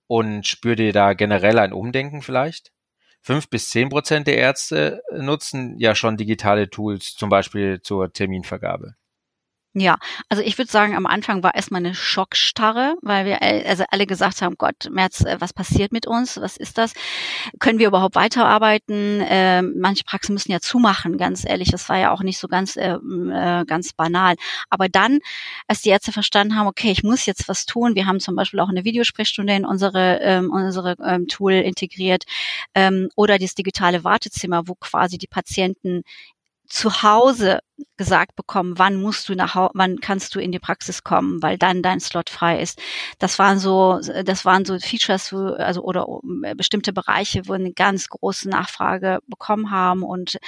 Und 0.07 0.47
spürt 0.47 0.79
ihr 0.79 0.93
da 0.93 1.15
generell 1.15 1.59
ein 1.59 1.73
Umdenken 1.73 2.23
vielleicht? 2.23 2.71
Fünf 3.21 3.51
bis 3.51 3.69
zehn 3.69 3.89
Prozent 3.89 4.29
der 4.29 4.39
Ärzte 4.39 5.03
nutzen 5.11 5.77
ja 5.77 5.97
schon 5.97 6.17
digitale 6.17 6.71
Tools, 6.71 7.17
zum 7.17 7.31
Beispiel 7.31 7.83
zur 7.83 8.13
Terminvergabe. 8.13 8.95
Ja, 9.75 9.99
also 10.31 10.43
ich 10.43 10.57
würde 10.57 10.71
sagen, 10.71 10.97
am 10.97 11.07
Anfang 11.07 11.43
war 11.43 11.55
erstmal 11.55 11.81
eine 11.85 11.95
Schockstarre, 11.95 12.97
weil 13.03 13.27
wir 13.27 13.43
also 13.43 13.85
alle 13.91 14.07
gesagt 14.07 14.41
haben, 14.41 14.55
Gott, 14.57 14.89
März, 14.91 15.21
äh, 15.21 15.37
was 15.41 15.53
passiert 15.53 15.93
mit 15.93 16.07
uns? 16.07 16.39
Was 16.41 16.57
ist 16.57 16.79
das? 16.79 16.95
Können 17.61 17.79
wir 17.79 17.89
überhaupt 17.89 18.15
weiterarbeiten? 18.15 19.21
Äh, 19.21 19.61
manche 19.63 20.05
Praxen 20.05 20.33
müssen 20.33 20.53
ja 20.53 20.61
zumachen, 20.61 21.19
ganz 21.19 21.45
ehrlich. 21.47 21.71
Das 21.71 21.89
war 21.91 21.99
ja 21.99 22.13
auch 22.13 22.23
nicht 22.23 22.39
so 22.39 22.49
ganz, 22.49 22.77
äh, 22.77 22.95
äh, 22.95 23.65
ganz 23.67 23.93
banal. 23.93 24.37
Aber 24.71 24.89
dann, 24.89 25.19
als 25.67 25.83
die 25.83 25.91
Ärzte 25.91 26.13
verstanden 26.13 26.57
haben, 26.57 26.67
okay, 26.67 26.91
ich 26.91 27.03
muss 27.05 27.27
jetzt 27.27 27.47
was 27.47 27.67
tun. 27.67 27.95
Wir 27.95 28.07
haben 28.07 28.21
zum 28.21 28.37
Beispiel 28.37 28.61
auch 28.61 28.71
eine 28.71 28.85
Videosprechstunde 28.85 29.55
in 29.55 29.67
unsere, 29.67 30.19
ähm, 30.23 30.51
unsere 30.51 30.97
ähm, 31.05 31.29
Tool 31.29 31.53
integriert 31.53 32.25
ähm, 32.75 33.11
oder 33.17 33.39
das 33.39 33.55
digitale 33.55 34.03
Wartezimmer, 34.03 34.67
wo 34.67 34.75
quasi 34.77 35.19
die 35.19 35.27
Patienten 35.29 36.05
zu 36.69 37.03
Hause 37.03 37.61
gesagt 37.97 38.37
bekommen, 38.37 38.79
wann 38.79 39.01
musst 39.01 39.29
du 39.29 39.35
nach, 39.35 39.71
wann 39.75 40.01
kannst 40.01 40.35
du 40.35 40.41
in 40.41 40.53
die 40.53 40.59
Praxis 40.59 41.03
kommen, 41.05 41.43
weil 41.43 41.59
dann 41.59 41.83
dein 41.83 42.01
Slot 42.01 42.31
frei 42.31 42.61
ist. 42.61 42.81
Das 43.19 43.39
waren 43.39 43.59
so, 43.59 44.01
das 44.25 44.45
waren 44.45 44.65
so 44.65 44.79
Features, 44.79 45.33
also 45.33 45.83
oder 45.83 46.07
äh, 46.45 46.55
bestimmte 46.55 46.93
Bereiche, 46.93 47.47
wo 47.47 47.55
eine 47.55 47.73
ganz 47.73 48.09
große 48.09 48.49
Nachfrage 48.49 49.21
bekommen 49.27 49.71
haben 49.71 50.03
und 50.03 50.39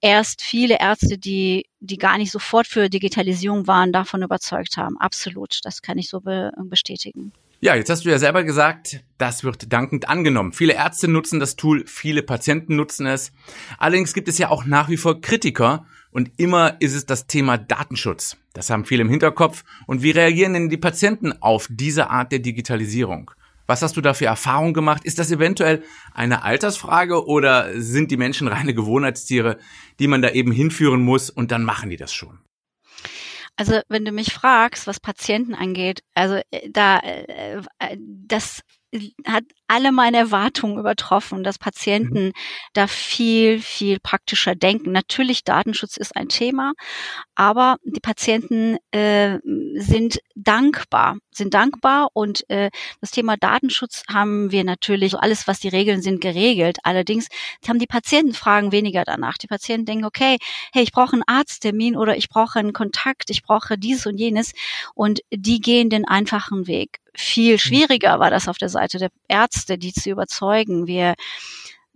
erst 0.00 0.42
viele 0.42 0.78
Ärzte, 0.80 1.18
die 1.18 1.66
die 1.80 1.98
gar 1.98 2.18
nicht 2.18 2.32
sofort 2.32 2.66
für 2.66 2.88
Digitalisierung 2.88 3.66
waren, 3.66 3.92
davon 3.92 4.22
überzeugt 4.22 4.76
haben. 4.76 4.98
Absolut, 4.98 5.60
das 5.62 5.82
kann 5.82 5.98
ich 5.98 6.08
so 6.08 6.20
be 6.20 6.52
bestätigen. 6.56 7.32
Ja, 7.60 7.74
jetzt 7.74 7.88
hast 7.88 8.04
du 8.04 8.10
ja 8.10 8.18
selber 8.18 8.44
gesagt, 8.44 9.02
das 9.16 9.42
wird 9.42 9.72
dankend 9.72 10.10
angenommen. 10.10 10.52
Viele 10.52 10.74
Ärzte 10.74 11.08
nutzen 11.08 11.40
das 11.40 11.56
Tool, 11.56 11.84
viele 11.86 12.22
Patienten 12.22 12.76
nutzen 12.76 13.06
es. 13.06 13.32
Allerdings 13.78 14.12
gibt 14.12 14.28
es 14.28 14.36
ja 14.36 14.50
auch 14.50 14.66
nach 14.66 14.90
wie 14.90 14.98
vor 14.98 15.22
Kritiker 15.22 15.86
und 16.10 16.32
immer 16.36 16.76
ist 16.80 16.94
es 16.94 17.06
das 17.06 17.26
Thema 17.26 17.56
Datenschutz. 17.56 18.36
Das 18.52 18.68
haben 18.68 18.84
viele 18.84 19.02
im 19.02 19.08
Hinterkopf. 19.08 19.64
Und 19.86 20.02
wie 20.02 20.10
reagieren 20.10 20.52
denn 20.52 20.68
die 20.68 20.76
Patienten 20.76 21.32
auf 21.40 21.66
diese 21.70 22.10
Art 22.10 22.30
der 22.30 22.40
Digitalisierung? 22.40 23.30
Was 23.66 23.82
hast 23.82 23.96
du 23.96 24.00
da 24.00 24.14
für 24.14 24.26
Erfahrungen 24.26 24.74
gemacht? 24.74 25.04
Ist 25.04 25.18
das 25.18 25.30
eventuell 25.30 25.82
eine 26.14 26.42
Altersfrage 26.44 27.26
oder 27.26 27.80
sind 27.80 28.10
die 28.10 28.16
Menschen 28.16 28.48
reine 28.48 28.74
Gewohnheitstiere, 28.74 29.58
die 29.98 30.08
man 30.08 30.22
da 30.22 30.30
eben 30.30 30.52
hinführen 30.52 31.00
muss 31.00 31.30
und 31.30 31.50
dann 31.50 31.64
machen 31.64 31.90
die 31.90 31.96
das 31.96 32.12
schon? 32.12 32.38
Also 33.58 33.80
wenn 33.88 34.04
du 34.04 34.12
mich 34.12 34.34
fragst, 34.34 34.86
was 34.86 35.00
Patienten 35.00 35.54
angeht, 35.54 36.02
also 36.14 36.40
äh, 36.50 36.68
da 36.70 36.98
äh, 36.98 37.62
äh, 37.78 37.96
das 37.98 38.60
hat 39.26 39.44
alle 39.68 39.90
meine 39.90 40.16
Erwartungen 40.16 40.78
übertroffen, 40.78 41.42
dass 41.42 41.58
Patienten 41.58 42.26
mhm. 42.26 42.32
da 42.72 42.86
viel, 42.86 43.60
viel 43.60 43.98
praktischer 43.98 44.54
denken. 44.54 44.92
Natürlich, 44.92 45.44
Datenschutz 45.44 45.96
ist 45.96 46.14
ein 46.14 46.28
Thema, 46.28 46.72
aber 47.34 47.78
die 47.84 48.00
Patienten 48.00 48.76
äh, 48.92 49.38
sind 49.74 50.20
dankbar, 50.34 51.16
sind 51.32 51.54
dankbar 51.54 52.08
und 52.12 52.48
äh, 52.48 52.70
das 53.00 53.10
Thema 53.10 53.36
Datenschutz 53.36 54.04
haben 54.08 54.52
wir 54.52 54.64
natürlich, 54.64 55.18
alles, 55.18 55.48
was 55.48 55.58
die 55.58 55.68
Regeln 55.68 56.00
sind, 56.00 56.20
geregelt. 56.20 56.78
Allerdings 56.84 57.28
haben 57.68 57.78
die 57.78 57.86
Patienten 57.86 58.34
Fragen 58.34 58.70
weniger 58.70 59.04
danach. 59.04 59.36
Die 59.36 59.48
Patienten 59.48 59.86
denken, 59.86 60.04
okay, 60.04 60.38
hey, 60.72 60.82
ich 60.82 60.92
brauche 60.92 61.14
einen 61.14 61.24
Arzttermin 61.26 61.96
oder 61.96 62.16
ich 62.16 62.28
brauche 62.28 62.58
einen 62.58 62.72
Kontakt, 62.72 63.30
ich 63.30 63.42
brauche 63.42 63.76
dieses 63.78 64.06
und 64.06 64.18
jenes 64.18 64.52
und 64.94 65.20
die 65.30 65.60
gehen 65.60 65.90
den 65.90 66.04
einfachen 66.06 66.66
Weg 66.66 67.00
viel 67.16 67.54
mhm. 67.54 67.58
schwieriger 67.58 68.18
war 68.20 68.30
das 68.30 68.48
auf 68.48 68.58
der 68.58 68.68
Seite 68.68 68.98
der 68.98 69.10
Ärzte, 69.28 69.78
die 69.78 69.92
zu 69.92 70.10
überzeugen. 70.10 70.86
Wir 70.86 71.14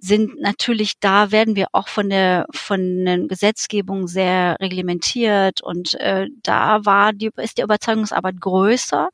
sind 0.03 0.41
natürlich 0.41 0.99
da, 0.99 1.31
werden 1.31 1.57
wir 1.57 1.69
auch 1.73 1.89
von 1.89 2.09
der 2.09 2.47
von 2.53 3.05
der 3.05 3.19
Gesetzgebung 3.27 4.09
sehr 4.09 4.57
reglementiert 4.61 5.63
und 5.63 5.95
äh, 5.95 6.27
da 6.43 6.85
war 6.87 7.13
die 7.13 7.31
ist 7.37 7.59
die 7.59 7.63
Überzeugungsarbeit 7.63 8.41
größer, 8.41 9.11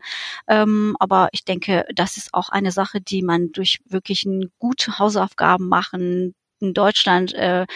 ähm, 0.47 0.97
aber 1.01 1.29
ich 1.33 1.45
denke, 1.45 1.85
das 1.95 2.17
ist 2.17 2.33
auch 2.33 2.51
eine 2.51 2.71
Sache, 2.71 3.01
die 3.01 3.23
man 3.23 3.51
durch 3.53 3.81
wirklich 3.87 4.27
gute 4.59 4.99
Hausaufgaben 4.99 5.69
machen, 5.69 6.35
in 6.61 6.75
Deutschland 6.75 7.35
äh, 7.35 7.67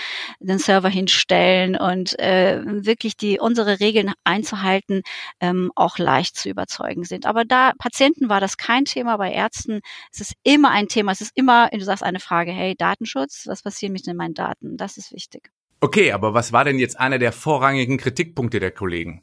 den 0.40 0.58
Server 0.58 0.88
hinstellen 0.88 1.76
und 1.76 2.18
äh, 2.18 2.62
wirklich 2.64 3.16
die 3.16 3.38
unsere 3.38 3.80
Regeln 3.80 4.12
einzuhalten 4.24 5.02
ähm, 5.40 5.70
auch 5.74 5.98
leicht 5.98 6.36
zu 6.36 6.48
überzeugen 6.48 7.04
sind. 7.04 7.26
Aber 7.26 7.44
da 7.44 7.72
Patienten 7.78 8.28
war 8.28 8.40
das 8.40 8.56
kein 8.56 8.84
Thema, 8.84 9.16
bei 9.16 9.32
Ärzten 9.32 9.80
es 10.12 10.20
ist 10.20 10.34
immer 10.42 10.70
ein 10.70 10.88
Thema. 10.88 11.12
Es 11.12 11.20
ist 11.20 11.32
immer, 11.34 11.68
du 11.68 11.80
sagst 11.80 12.02
eine 12.02 12.20
Frage, 12.20 12.52
hey 12.52 12.74
Datenschutz, 12.76 13.46
was 13.46 13.62
passiert 13.62 13.92
mit 13.92 14.06
meinen 14.14 14.34
Daten? 14.34 14.76
Das 14.76 14.96
ist 14.96 15.12
wichtig. 15.12 15.50
Okay, 15.80 16.12
aber 16.12 16.34
was 16.34 16.52
war 16.52 16.64
denn 16.64 16.78
jetzt 16.78 16.98
einer 16.98 17.18
der 17.18 17.32
vorrangigen 17.32 17.98
Kritikpunkte 17.98 18.60
der 18.60 18.70
Kollegen? 18.70 19.22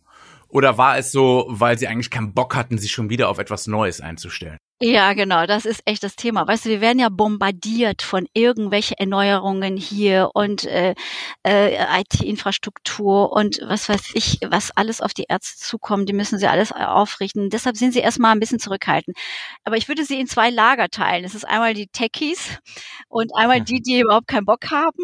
Oder 0.50 0.78
war 0.78 0.98
es 0.98 1.12
so, 1.12 1.46
weil 1.50 1.78
sie 1.78 1.88
eigentlich 1.88 2.10
keinen 2.10 2.34
Bock 2.34 2.56
hatten, 2.56 2.78
sich 2.78 2.92
schon 2.92 3.10
wieder 3.10 3.30
auf 3.30 3.38
etwas 3.38 3.68
Neues 3.68 4.02
einzustellen? 4.02 4.58
Ja, 4.80 5.14
genau, 5.14 5.48
das 5.48 5.66
ist 5.66 5.82
echt 5.86 6.04
das 6.04 6.16
Thema. 6.16 6.48
Weißt 6.48 6.66
du, 6.66 6.70
wir 6.70 6.82
werden 6.82 7.00
ja 7.00 7.10
bombardiert 7.10 8.04
von 8.04 8.28
irgendwelche 8.34 8.94
Erneuerungen 9.00 9.76
hier 9.76 10.30
und 10.36 10.66
äh, 10.66 10.94
äh, 11.44 12.00
IT-Infrastruktur 12.02 13.32
und 13.32 13.60
was 13.64 13.90
weiß 13.90 14.12
ich, 14.14 14.38
was 14.48 14.70
alles 14.78 15.02
auf 15.02 15.16
die 15.16 15.26
Ärzte 15.30 15.58
zukommt. 15.58 16.08
Die 16.10 16.14
müssen 16.14 16.38
sie 16.38 16.46
alles 16.46 16.72
aufrichten. 16.72 17.50
Deshalb 17.50 17.76
sind 17.76 17.92
sie 17.92 18.02
erstmal 18.02 18.34
ein 18.34 18.40
bisschen 18.40 18.60
zurückhaltend. 18.60 19.18
Aber 19.64 19.78
ich 19.78 19.88
würde 19.88 20.06
sie 20.06 20.20
in 20.20 20.28
zwei 20.28 20.52
Lager 20.52 20.90
teilen. 20.90 21.26
Es 21.26 21.34
ist 21.34 21.46
einmal 21.48 21.74
die 21.74 21.88
Techies 21.88 22.60
und 23.10 23.32
einmal 23.36 23.62
die, 23.62 23.82
die 23.82 24.00
überhaupt 24.02 24.28
keinen 24.28 24.46
Bock 24.46 24.70
haben 24.70 25.04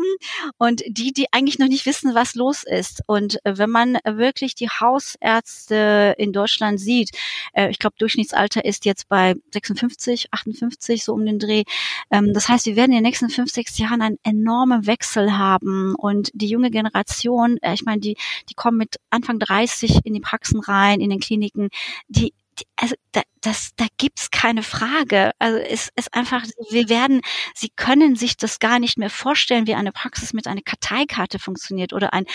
und 0.59 0.83
die, 0.87 1.13
die 1.13 1.33
eigentlich 1.33 1.57
noch 1.57 1.67
nicht 1.67 1.87
wissen, 1.87 2.13
was 2.13 2.35
los 2.35 2.61
ist. 2.63 3.01
Und 3.07 3.43
äh, 3.43 3.57
wenn 3.57 3.71
man 3.71 3.97
wirklich 4.05 4.53
die 4.53 4.69
Hausärzte 4.69 6.13
in 6.19 6.31
Deutschland 6.31 6.79
sieht, 6.79 7.09
äh, 7.53 7.69
ich 7.71 7.79
glaube, 7.79 7.95
Durchschnittsalter 7.97 8.63
ist 8.65 8.85
jetzt 8.85 9.09
bei 9.09 9.33
56, 9.65 10.27
58, 10.31 11.03
so 11.03 11.13
um 11.13 11.25
den 11.25 11.39
Dreh. 11.39 11.63
Ähm, 12.11 12.33
das 12.33 12.49
heißt, 12.49 12.65
wir 12.65 12.75
werden 12.75 12.91
in 12.91 12.97
den 12.97 13.03
nächsten 13.03 13.29
fünf, 13.29 13.51
sechs 13.51 13.77
Jahren 13.77 14.01
einen 14.01 14.19
enormen 14.23 14.85
Wechsel 14.85 15.37
haben 15.37 15.95
und 15.95 16.31
die 16.33 16.47
junge 16.47 16.71
Generation, 16.71 17.57
äh, 17.61 17.73
ich 17.73 17.83
meine, 17.83 18.01
die, 18.01 18.17
die 18.49 18.53
kommen 18.53 18.77
mit 18.77 18.97
Anfang 19.09 19.39
30 19.39 20.05
in 20.05 20.13
die 20.13 20.19
Praxen 20.19 20.59
rein, 20.59 21.01
in 21.01 21.09
den 21.09 21.19
Kliniken, 21.19 21.69
die 22.07 22.33
also 22.75 22.95
da, 23.11 23.21
das, 23.45 23.71
da 23.75 23.85
gibt's 23.97 24.31
keine 24.31 24.63
Frage. 24.63 25.31
Also 25.39 25.57
es 25.57 25.89
ist 25.95 26.13
einfach, 26.13 26.43
wir 26.71 26.89
werden, 26.89 27.21
Sie 27.53 27.69
können 27.75 28.15
sich 28.15 28.37
das 28.37 28.59
gar 28.59 28.79
nicht 28.79 28.97
mehr 28.97 29.09
vorstellen, 29.09 29.67
wie 29.67 29.75
eine 29.75 29.91
Praxis 29.91 30.33
mit 30.33 30.47
einer 30.47 30.61
Karteikarte 30.61 31.39
funktioniert 31.39 31.93
oder 31.93 32.13
ein 32.13 32.25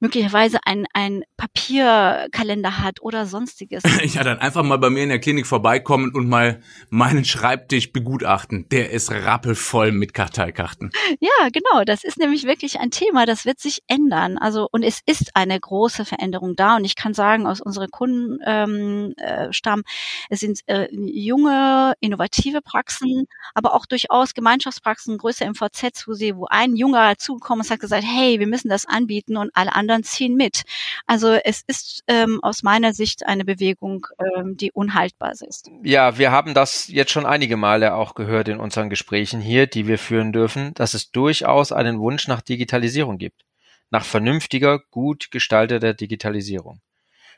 möglicherweise 0.00 0.58
ein, 0.64 0.86
ein 0.94 1.24
Papierkalender 1.36 2.78
hat 2.78 3.02
oder 3.02 3.26
sonstiges. 3.26 3.82
Ja, 4.12 4.24
dann 4.24 4.38
einfach 4.38 4.62
mal 4.62 4.78
bei 4.78 4.90
mir 4.90 5.04
in 5.04 5.08
der 5.08 5.20
Klinik 5.20 5.46
vorbeikommen 5.46 6.12
und 6.12 6.28
mal 6.28 6.60
meinen 6.90 7.24
Schreibtisch 7.24 7.92
begutachten. 7.92 8.68
Der 8.68 8.90
ist 8.90 9.10
rappelvoll 9.10 9.92
mit 9.92 10.12
Karteikarten. 10.12 10.90
Ja, 11.20 11.48
genau. 11.50 11.84
Das 11.84 12.04
ist 12.04 12.18
nämlich 12.18 12.44
wirklich 12.44 12.80
ein 12.80 12.90
Thema, 12.90 13.24
das 13.24 13.46
wird 13.46 13.58
sich 13.58 13.82
ändern. 13.86 14.38
Also 14.38 14.68
und 14.70 14.82
es 14.82 15.00
ist 15.06 15.30
eine 15.34 15.58
große 15.58 16.04
Veränderung 16.04 16.56
da 16.56 16.76
und 16.76 16.84
ich 16.84 16.96
kann 16.96 17.14
sagen, 17.14 17.46
aus 17.46 17.60
unserer 17.60 17.88
Kundenstamm, 17.88 18.42
ähm, 18.44 19.14
äh, 19.16 19.50
haben. 19.72 19.82
Es 20.28 20.41
sind 20.42 20.60
äh, 20.66 20.88
junge, 20.92 21.94
innovative 22.00 22.60
Praxen, 22.60 23.26
aber 23.54 23.74
auch 23.74 23.86
durchaus 23.86 24.34
Gemeinschaftspraxen, 24.34 25.16
größere 25.16 25.48
MVZs, 25.48 26.06
wo 26.06 26.12
sie, 26.12 26.36
wo 26.36 26.46
ein 26.46 26.76
Junger 26.76 27.16
zugekommen 27.16 27.64
ist, 27.64 27.70
hat 27.70 27.80
gesagt, 27.80 28.04
hey, 28.06 28.38
wir 28.38 28.46
müssen 28.46 28.68
das 28.68 28.84
anbieten 28.84 29.36
und 29.38 29.50
alle 29.54 29.74
anderen 29.74 30.04
ziehen 30.04 30.36
mit. 30.36 30.62
Also 31.06 31.32
es 31.32 31.62
ist 31.66 32.02
ähm, 32.08 32.40
aus 32.42 32.62
meiner 32.62 32.92
Sicht 32.92 33.26
eine 33.26 33.44
Bewegung, 33.44 34.06
ähm, 34.18 34.56
die 34.56 34.72
unhaltbar 34.72 35.32
ist. 35.32 35.70
Ja, 35.82 36.18
wir 36.18 36.30
haben 36.30 36.52
das 36.52 36.88
jetzt 36.88 37.12
schon 37.12 37.24
einige 37.26 37.56
Male 37.56 37.94
auch 37.94 38.14
gehört 38.14 38.48
in 38.48 38.58
unseren 38.58 38.90
Gesprächen 38.90 39.40
hier, 39.40 39.66
die 39.66 39.86
wir 39.86 39.98
führen 39.98 40.32
dürfen, 40.32 40.74
dass 40.74 40.94
es 40.94 41.10
durchaus 41.10 41.72
einen 41.72 42.00
Wunsch 42.00 42.28
nach 42.28 42.42
Digitalisierung 42.42 43.18
gibt. 43.18 43.44
Nach 43.90 44.04
vernünftiger, 44.04 44.78
gut 44.90 45.30
gestalteter 45.30 45.94
Digitalisierung. 45.94 46.80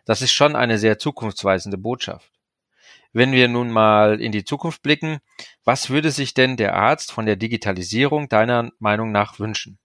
Das 0.05 0.23
ist 0.23 0.33
schon 0.33 0.55
eine 0.55 0.79
sehr 0.79 0.99
zukunftsweisende 0.99 1.79
Botschaft. 1.79 2.31
Wenn 3.15 3.31
wir 3.31 3.47
nun 3.47 3.71
mal 3.71 4.21
in 4.21 4.33
die 4.33 4.45
Zukunft 4.45 4.83
blicken, 4.83 5.21
was 5.65 5.89
würde 5.89 6.11
sich 6.11 6.35
denn 6.35 6.57
der 6.57 6.75
Arzt 6.75 7.13
von 7.13 7.27
der 7.27 7.37
Digitalisierung 7.37 8.29
deiner 8.29 8.73
Meinung 8.81 9.13
nach 9.13 9.39
wünschen? 9.39 9.79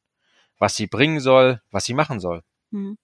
Was 0.57 0.75
sie 0.75 0.87
bringen 0.87 1.19
soll, 1.19 1.61
was 1.69 1.85
sie 1.85 1.93
machen 1.93 2.19
soll? 2.19 2.41
Hm. 2.71 2.97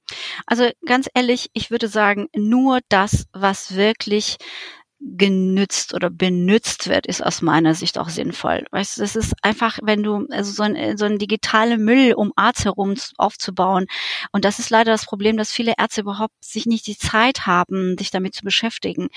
Also 0.48 0.70
ganz 0.86 1.08
ehrlich, 1.14 1.50
ich 1.54 1.70
würde 1.70 1.88
sagen, 1.88 2.28
nur 2.36 2.80
das, 2.90 3.28
was 3.34 3.76
wirklich 3.76 4.38
genützt 5.06 5.94
oder 5.94 6.10
benützt 6.10 6.90
wird, 6.90 7.06
ist 7.06 7.24
aus 7.24 7.42
meiner 7.42 7.76
Sicht 7.76 8.00
auch 8.00 8.10
sinnvoll. 8.10 8.66
Weißt 8.72 8.98
du, 8.98 9.02
das 9.02 9.16
ist 9.16 9.34
einfach, 9.44 9.78
wenn 9.84 10.02
du, 10.02 10.26
also 10.32 10.52
so 10.52 10.64
ein, 10.64 10.98
so 10.98 11.06
ein 11.06 11.20
digitaler 11.20 11.78
Müll 11.78 12.14
um 12.14 12.34
Arzt 12.36 12.66
herum 12.66 12.96
aufzubauen. 13.18 13.86
Und 14.32 14.46
das 14.46 14.58
ist 14.58 14.72
leider 14.72 14.92
das 14.92 15.06
Problem, 15.06 15.38
dass 15.38 15.52
viele 15.52 15.74
Ärzte 15.78 16.02
überhaupt 16.02 16.34
sich 16.44 16.66
nicht 16.66 16.88
die 16.88 16.98
Zeit 16.98 17.46
haben, 17.46 17.96
sich 18.00 18.10
damit 18.10 18.34
zu 18.34 18.44
beschäftigen. 18.44 19.10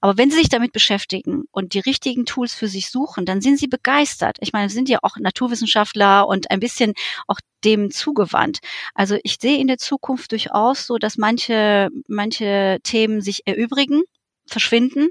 Aber 0.00 0.18
wenn 0.18 0.30
sie 0.30 0.38
sich 0.38 0.48
damit 0.48 0.72
beschäftigen 0.72 1.44
und 1.52 1.74
die 1.74 1.80
richtigen 1.80 2.26
Tools 2.26 2.54
für 2.54 2.68
sich 2.68 2.90
suchen, 2.90 3.24
dann 3.24 3.40
sind 3.40 3.58
sie 3.58 3.68
begeistert. 3.68 4.38
Ich 4.40 4.52
meine, 4.52 4.68
sind 4.68 4.88
ja 4.88 4.98
auch 5.02 5.16
Naturwissenschaftler 5.16 6.26
und 6.26 6.50
ein 6.50 6.60
bisschen 6.60 6.94
auch 7.28 7.38
dem 7.64 7.90
zugewandt. 7.90 8.58
Also 8.94 9.16
ich 9.22 9.38
sehe 9.40 9.58
in 9.58 9.68
der 9.68 9.78
Zukunft 9.78 10.32
durchaus 10.32 10.86
so, 10.86 10.98
dass 10.98 11.16
manche, 11.16 11.88
manche 12.08 12.78
Themen 12.82 13.20
sich 13.20 13.46
erübrigen 13.46 14.02
verschwinden. 14.46 15.08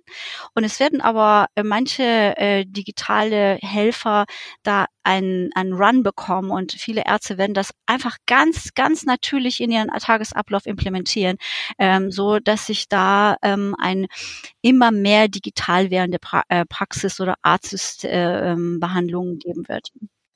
Und 0.53 0.63
es 0.63 0.79
werden 0.79 1.01
aber 1.01 1.47
äh, 1.55 1.63
manche 1.63 2.03
äh, 2.37 2.65
digitale 2.65 3.57
Helfer 3.61 4.25
da 4.63 4.85
einen, 5.03 5.51
einen 5.53 5.73
Run 5.73 6.03
bekommen 6.03 6.51
und 6.51 6.71
viele 6.73 7.03
Ärzte 7.05 7.37
werden 7.37 7.53
das 7.53 7.71
einfach 7.85 8.17
ganz, 8.25 8.73
ganz 8.73 9.05
natürlich 9.05 9.61
in 9.61 9.71
ihren 9.71 9.89
Tagesablauf 9.89 10.65
implementieren, 10.65 11.37
ähm, 11.77 12.11
so 12.11 12.39
dass 12.39 12.65
sich 12.65 12.89
da 12.89 13.37
ähm, 13.41 13.75
ein 13.79 14.07
immer 14.61 14.91
mehr 14.91 15.27
digital 15.27 15.91
werdende 15.91 16.19
pra 16.19 16.43
äh, 16.49 16.65
Praxis 16.65 17.19
oder 17.19 17.35
Arztbehandlung 17.43 19.33
äh, 19.33 19.37
geben 19.37 19.67
wird. 19.67 19.91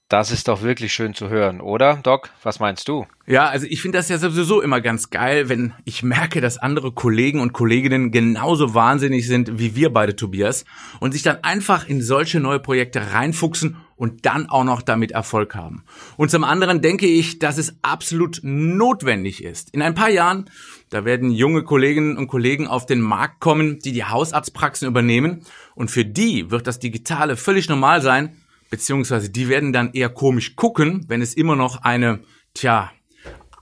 Das 0.10 0.32
ist 0.32 0.48
doch 0.48 0.64
wirklich 0.64 0.92
schön 0.92 1.14
zu 1.14 1.30
hören, 1.30 1.62
oder, 1.62 1.98
Doc? 2.02 2.32
Was 2.42 2.60
meinst 2.60 2.88
du? 2.88 3.06
Ja, 3.28 3.48
also 3.48 3.68
ich 3.70 3.80
finde 3.80 4.00
das 4.00 4.10
ja 4.10 4.18
sowieso 4.18 4.60
immer 4.60 4.82
ganz 4.82 5.12
geil, 5.12 5.50
wenn 5.50 5.74
ich 5.86 6.02
merke, 6.02 6.42
dass 6.42 6.58
andere 6.58 6.92
Kollegen 6.92 7.42
und 7.42 7.54
Kolleginnen 7.54 8.10
genauso 8.10 8.74
wahnsinnig 8.74 9.28
sind 9.28 9.60
wie 9.60 9.76
wir 9.76 9.94
beide, 9.94 10.16
Tobias, 10.16 10.66
und 11.00 11.12
sich 11.12 11.22
dann 11.22 11.44
einfach 11.44 11.88
in 11.88 12.02
solche 12.02 12.40
neue 12.40 12.60
Projekte 12.60 13.14
reinfuchsen 13.14 13.78
und 13.98 14.26
dann 14.26 14.50
auch 14.50 14.64
noch 14.64 14.82
damit 14.82 15.12
Erfolg 15.12 15.54
haben. 15.54 15.84
Und 16.18 16.32
zum 16.32 16.44
anderen 16.44 16.82
denke 16.82 17.06
ich, 17.06 17.38
dass 17.38 17.60
es 17.60 17.76
absolut 17.84 18.40
notwendig 18.42 19.44
ist. 19.44 19.70
In 19.76 19.84
ein 19.84 19.94
paar 19.94 20.10
Jahren, 20.10 20.50
da 20.90 21.06
werden 21.06 21.30
junge 21.30 21.62
Kolleginnen 21.62 22.18
und 22.18 22.26
Kollegen 22.26 22.66
auf 22.66 22.88
den 22.88 23.00
Markt 23.00 23.42
kommen, 23.42 23.78
die 23.78 23.92
die 23.92 24.06
Hausarztpraxen 24.06 24.88
übernehmen, 24.88 25.46
und 25.76 25.92
für 25.92 26.04
die 26.04 26.50
wird 26.50 26.66
das 26.66 26.80
Digitale 26.80 27.38
völlig 27.38 27.70
normal 27.70 28.02
sein, 28.02 28.36
beziehungsweise 28.70 29.30
die 29.30 29.50
werden 29.50 29.74
dann 29.74 29.94
eher 29.94 30.10
komisch 30.10 30.56
gucken, 30.56 31.06
wenn 31.08 31.22
es 31.22 31.34
immer 31.34 31.56
noch 31.56 31.84
eine, 31.84 32.20
tja, 32.54 32.92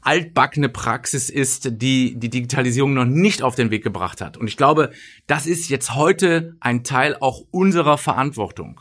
altbackene 0.01 0.69
Praxis 0.69 1.29
ist, 1.29 1.81
die 1.81 2.17
die 2.17 2.29
Digitalisierung 2.29 2.93
noch 2.93 3.05
nicht 3.05 3.41
auf 3.41 3.55
den 3.55 3.71
Weg 3.71 3.83
gebracht 3.83 4.21
hat. 4.21 4.37
Und 4.37 4.47
ich 4.47 4.55
glaube, 4.55 4.91
das 5.27 5.45
ist 5.45 5.69
jetzt 5.69 5.95
heute 5.95 6.55
ein 6.61 6.85
Teil 6.85 7.17
auch 7.19 7.41
unserer 7.51 7.97
Verantwortung. 7.97 8.79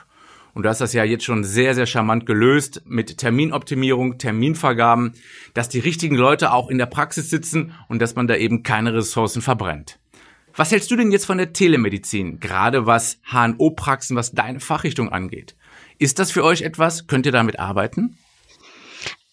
Und 0.54 0.62
du 0.62 0.68
hast 0.68 0.80
das 0.80 0.92
ja 0.92 1.04
jetzt 1.04 1.24
schon 1.24 1.44
sehr, 1.44 1.74
sehr 1.74 1.84
charmant 1.84 2.24
gelöst 2.24 2.82
mit 2.86 3.18
Terminoptimierung, 3.18 4.18
Terminvergaben, 4.18 5.12
dass 5.52 5.68
die 5.68 5.80
richtigen 5.80 6.16
Leute 6.16 6.52
auch 6.52 6.70
in 6.70 6.78
der 6.78 6.86
Praxis 6.86 7.28
sitzen 7.28 7.72
und 7.88 8.00
dass 8.00 8.14
man 8.14 8.28
da 8.28 8.36
eben 8.36 8.62
keine 8.62 8.94
Ressourcen 8.94 9.42
verbrennt. 9.42 9.98
Was 10.54 10.70
hältst 10.70 10.90
du 10.90 10.96
denn 10.96 11.10
jetzt 11.10 11.26
von 11.26 11.36
der 11.36 11.52
Telemedizin, 11.52 12.40
gerade 12.40 12.86
was 12.86 13.20
HNO-Praxen, 13.30 14.16
was 14.16 14.32
deine 14.32 14.60
Fachrichtung 14.60 15.10
angeht? 15.10 15.56
Ist 15.98 16.18
das 16.18 16.30
für 16.30 16.44
euch 16.44 16.62
etwas? 16.62 17.06
Könnt 17.06 17.26
ihr 17.26 17.32
damit 17.32 17.58
arbeiten? 17.58 18.16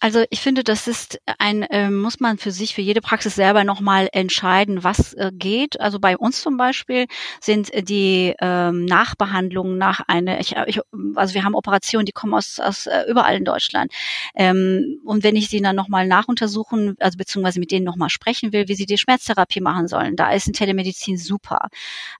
Also 0.04 0.26
ich 0.32 0.42
finde, 0.42 0.66
das 0.66 0.90
ist 0.90 1.22
ein, 1.40 1.64
äh, 1.64 1.90
muss 1.90 2.20
man 2.20 2.38
für 2.38 2.52
sich, 2.52 2.76
für 2.76 2.82
jede 2.82 3.00
Praxis 3.00 3.36
selber 3.36 3.64
nochmal 3.64 4.10
entscheiden, 4.12 4.84
was 4.84 5.14
äh, 5.14 5.32
geht. 5.34 5.80
Also 5.80 5.98
bei 5.98 6.18
uns 6.18 6.42
zum 6.42 6.58
Beispiel 6.58 7.06
sind 7.40 7.72
die 7.88 8.36
ähm, 8.42 8.84
Nachbehandlungen 8.84 9.78
nach 9.78 10.02
einer, 10.06 10.42
ich, 10.42 10.58
ich, 10.68 10.82
also 11.16 11.34
wir 11.36 11.46
haben 11.46 11.56
Operationen, 11.56 12.06
die 12.06 12.12
kommen 12.12 12.34
aus, 12.34 12.60
aus 12.60 12.86
äh, 12.86 13.06
überall 13.08 13.38
in 13.38 13.46
Deutschland. 13.46 13.94
Ähm, 14.36 15.00
und 15.06 15.24
wenn 15.24 15.38
ich 15.38 15.48
sie 15.48 15.62
dann 15.62 15.78
nochmal 15.78 16.06
nachuntersuchen, 16.06 16.98
also 17.00 17.18
beziehungsweise 17.18 17.62
mit 17.62 17.72
denen 17.72 17.86
nochmal 17.86 18.10
sprechen 18.10 18.52
will, 18.52 18.68
wie 18.68 18.76
sie 18.76 18.86
die 18.86 18.98
Schmerztherapie 18.98 19.62
machen 19.62 19.88
sollen, 19.88 20.18
da 20.18 20.34
ist 20.34 20.48
eine 20.48 20.52
Telemedizin 20.54 21.18
super. 21.18 21.70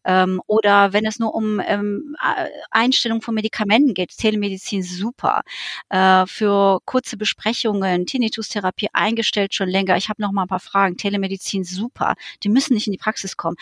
Ähm, 0.06 0.42
oder 0.48 0.94
wenn 0.94 1.06
es 1.06 1.20
nur 1.20 1.36
um 1.36 1.60
ähm, 1.60 2.16
Einstellung 2.72 3.22
von 3.22 3.36
Medikamenten 3.36 3.94
geht, 3.94 4.16
Telemedizin 4.16 4.84
super. 4.84 5.42
Äh, 5.90 6.26
für 6.28 6.80
kurze 6.86 7.18
Besprechungen 7.18 7.73
Behandlungen, 7.74 8.06
Tinnitus-Therapie 8.06 8.90
eingestellt 8.94 9.54
schon 9.54 9.70
länger. 9.70 9.98
Ich 9.98 10.10
habe 10.10 10.22
noch 10.22 10.32
mal 10.32 10.44
ein 10.44 10.48
paar 10.48 10.60
Fragen. 10.60 10.98
Telemedizin 10.98 11.64
super. 11.64 12.16
Die 12.44 12.50
müssen 12.50 12.74
nicht 12.74 12.88
in 12.88 12.94
die 12.94 13.00
Praxis 13.00 13.38
kommen. 13.38 13.58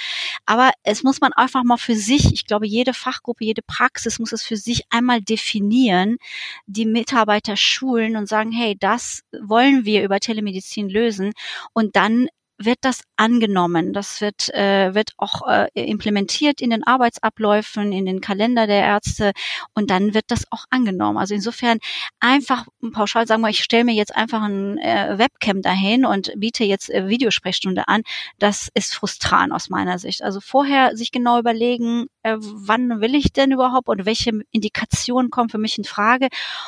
Aber 0.45 0.71
es 0.83 1.03
muss 1.03 1.21
man 1.21 1.33
einfach 1.33 1.63
mal 1.63 1.77
für 1.77 1.95
sich, 1.95 2.33
ich 2.33 2.45
glaube, 2.45 2.67
jede 2.67 2.93
Fachgruppe, 2.93 3.45
jede 3.45 3.61
Praxis 3.61 4.19
muss 4.19 4.31
es 4.31 4.43
für 4.43 4.57
sich 4.57 4.83
einmal 4.89 5.21
definieren, 5.21 6.17
die 6.65 6.85
Mitarbeiter 6.85 7.55
schulen 7.55 8.15
und 8.17 8.27
sagen, 8.27 8.51
hey, 8.51 8.75
das 8.77 9.21
wollen 9.41 9.85
wir 9.85 10.03
über 10.03 10.19
Telemedizin 10.19 10.89
lösen 10.89 11.31
und 11.73 11.95
dann 11.95 12.27
wird 12.65 12.79
das 12.81 13.01
angenommen. 13.17 13.93
Das 13.93 14.21
wird, 14.21 14.49
äh, 14.53 14.93
wird 14.93 15.11
auch 15.17 15.47
äh, 15.47 15.67
implementiert 15.73 16.61
in 16.61 16.69
den 16.69 16.83
Arbeitsabläufen, 16.83 17.91
in 17.91 18.05
den 18.05 18.21
Kalender 18.21 18.67
der 18.67 18.83
Ärzte 18.83 19.31
und 19.73 19.89
dann 19.89 20.13
wird 20.13 20.25
das 20.27 20.45
auch 20.51 20.65
angenommen. 20.69 21.17
Also 21.17 21.33
insofern 21.33 21.79
einfach 22.19 22.65
pauschal 22.93 23.27
sagen 23.27 23.41
wir, 23.41 23.49
ich 23.49 23.63
stelle 23.63 23.85
mir 23.85 23.93
jetzt 23.95 24.15
einfach 24.15 24.41
ein 24.41 24.77
äh, 24.77 25.17
Webcam 25.17 25.61
dahin 25.61 26.05
und 26.05 26.31
biete 26.35 26.63
jetzt 26.63 26.89
äh, 26.89 27.07
Videosprechstunde 27.07 27.87
an. 27.87 28.01
Das 28.39 28.69
ist 28.73 28.95
frustrant 28.95 29.51
aus 29.53 29.69
meiner 29.69 29.99
Sicht. 29.99 30.23
Also 30.23 30.39
vorher 30.39 30.95
sich 30.95 31.11
genau 31.11 31.39
überlegen, 31.39 32.07
äh, 32.23 32.37
wann 32.39 33.01
will 33.01 33.15
ich 33.15 33.33
denn 33.33 33.51
überhaupt 33.51 33.87
und 33.87 34.05
welche 34.05 34.31
Indikationen 34.51 35.31
kommen 35.31 35.49
für 35.49 35.57
mich 35.57 35.77
in 35.77 35.83
Frage 35.83 36.27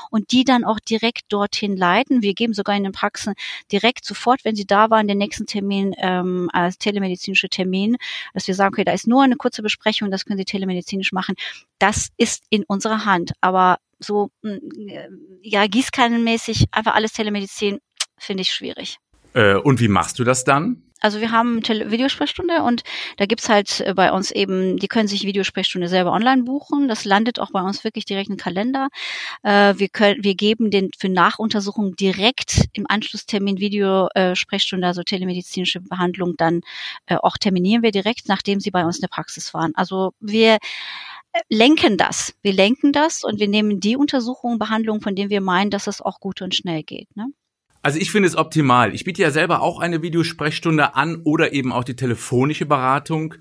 und 0.10 0.32
die 0.32 0.44
dann 0.44 0.63
auch 0.63 0.80
direkt 0.80 1.26
dorthin 1.30 1.78
leiten. 1.78 2.22
Wir 2.22 2.34
geben 2.34 2.54
sogar 2.54 2.76
in 2.76 2.84
den 2.84 2.92
Praxen 2.92 3.34
direkt 3.72 4.06
sofort, 4.06 4.46
wenn 4.46 4.56
sie 4.56 4.66
da 4.66 4.89
waren, 4.89 5.08
den 5.08 5.18
nächsten 5.18 5.46
Termin 5.46 5.94
ähm, 5.98 6.50
als 6.54 6.78
telemedizinische 6.78 7.50
Termin, 7.50 7.98
dass 8.34 8.48
wir 8.48 8.56
sagen, 8.56 8.74
okay, 8.74 8.84
da 8.84 8.94
ist 8.94 9.08
nur 9.08 9.24
eine 9.24 9.36
kurze 9.36 9.62
Besprechung, 9.62 10.12
das 10.12 10.26
können 10.26 10.38
Sie 10.38 10.46
telemedizinisch 10.46 11.12
machen. 11.12 11.36
Das 11.80 12.10
ist 12.18 12.44
in 12.50 12.63
unserer 12.63 13.06
Hand. 13.06 13.34
Aber 13.42 13.78
so 14.00 14.30
mm, 14.42 14.58
ja 15.42 15.68
gießkannenmäßig 15.68 16.66
einfach 16.72 16.96
alles 16.96 17.13
Telemedizin 17.13 17.80
finde 18.18 18.42
ich 18.42 18.52
schwierig. 18.52 18.98
Äh, 19.34 19.56
und 19.56 19.80
wie 19.80 19.88
machst 19.88 20.20
du 20.20 20.24
das 20.24 20.44
dann? 20.44 20.84
Also 21.04 21.20
wir 21.20 21.32
haben 21.32 21.62
Tele 21.62 21.92
Videosprechstunde 21.92 22.63
und 22.63 22.84
da 23.18 23.26
gibt's 23.26 23.50
halt 23.50 23.84
bei 23.96 24.13
uns 24.13 24.32
eben, 24.32 24.78
die 24.78 24.88
können 24.88 25.10
sich 25.10 25.26
Videosprechstunde 25.26 25.89
selber 25.89 26.13
online 26.13 26.44
buchen. 26.44 26.88
Das 26.88 27.04
landet 27.04 27.39
auch 27.39 27.52
bei 27.52 27.62
uns 27.62 27.84
wirklich 27.84 28.06
direkt 28.06 28.30
im 28.30 28.38
Kalender. 28.38 28.88
Äh, 29.44 29.74
wir 29.78 29.89
können, 29.89 30.24
wir 30.24 30.34
geben 30.36 30.72
den 30.72 30.92
für 30.98 31.10
Nachuntersuchungen 31.10 31.98
direkt 31.98 32.70
im 32.72 32.86
Anschlusstermin 32.88 33.60
Videosprechstunde, 33.60 34.88
also 34.88 35.04
telemedizinische 35.04 35.82
Behandlung, 35.82 36.36
dann 36.38 36.62
äh, 37.08 37.18
auch 37.18 37.38
terminieren 37.38 37.84
wir 37.84 37.92
direkt, 37.92 38.30
nachdem 38.30 38.62
sie 38.62 38.72
bei 38.72 38.86
uns 38.86 38.98
in 38.98 39.02
der 39.02 39.10
Praxis 39.10 39.54
waren. 39.54 39.76
Also 39.76 40.13
wir 40.22 40.58
lenken 41.50 41.98
das. 41.98 42.34
Wir 42.42 42.54
lenken 42.54 42.94
das 42.94 43.26
und 43.26 43.42
wir 43.42 43.50
nehmen 43.50 43.82
die 43.82 43.98
Untersuchungen, 43.98 44.58
Behandlungen, 44.58 45.02
von 45.02 45.16
denen 45.16 45.30
wir 45.30 45.42
meinen, 45.42 45.70
dass 45.70 45.88
es 45.88 46.02
auch 46.02 46.22
gut 46.22 46.42
und 46.42 46.56
schnell 46.56 46.84
geht. 46.84 47.13
Ne? 47.18 47.28
Also 47.84 48.00
ich 48.00 48.12
finde 48.12 48.28
es 48.28 48.36
optimal. 48.36 48.96
Ich 48.96 49.04
biete 49.04 49.22
ja 49.22 49.30
selber 49.30 49.62
auch 49.62 49.80
eine 49.80 50.02
Videosprechstunde 50.02 50.96
an 50.96 51.22
oder 51.26 51.54
eben 51.54 51.72
auch 51.72 51.84
die 51.84 51.96
telefonische 51.96 52.65
Beratung 52.65 53.36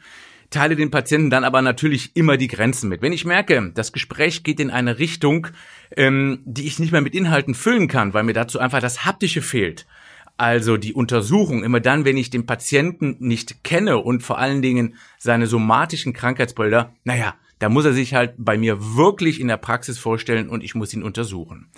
teile 0.51 0.77
den 0.77 0.91
Patienten 0.91 1.31
dann 1.31 1.45
aber 1.45 1.63
natürlich 1.63 2.15
immer 2.15 2.37
die 2.37 2.49
Grenzen 2.49 2.89
mit. 2.89 3.03
Wenn 3.03 3.13
ich 3.13 3.25
merke, 3.25 3.73
das 3.75 3.93
Gespräch 3.93 4.45
geht 4.45 4.61
in 4.61 4.71
eine 4.71 4.99
Richtung, 4.99 5.49
ähm, 5.97 6.41
die 6.45 6.67
ich 6.67 6.79
nicht 6.79 6.93
mehr 6.93 7.01
mit 7.01 7.15
Inhalten 7.15 7.55
füllen 7.55 7.89
kann, 7.89 8.15
weil 8.15 8.23
mir 8.25 8.35
dazu 8.35 8.59
einfach 8.59 8.81
das 8.81 9.05
Haptische 9.05 9.43
fehlt, 9.43 9.87
also 10.37 10.77
die 10.77 10.93
Untersuchung, 10.93 11.65
immer 11.65 11.81
dann, 11.81 12.05
wenn 12.05 12.17
ich 12.17 12.31
den 12.31 12.47
Patienten 12.47 13.17
nicht 13.19 13.65
kenne 13.65 13.99
und 13.99 14.23
vor 14.23 14.39
allen 14.39 14.63
Dingen 14.63 14.97
seine 15.19 15.47
somatischen 15.47 16.13
Krankheitsbilder, 16.13 16.95
naja, 17.05 17.35
da 17.63 17.69
muss 17.69 17.85
er 17.85 17.93
sich 17.93 18.13
halt 18.13 18.35
bei 18.39 18.59
mir 18.59 18.97
wirklich 18.97 19.41
in 19.41 19.47
der 19.47 19.57
Praxis 19.57 19.97
vorstellen 19.97 20.49
und 20.49 20.65
ich 20.65 20.75
muss 20.75 20.93
ihn 20.95 21.05
untersuchen. 21.05 21.71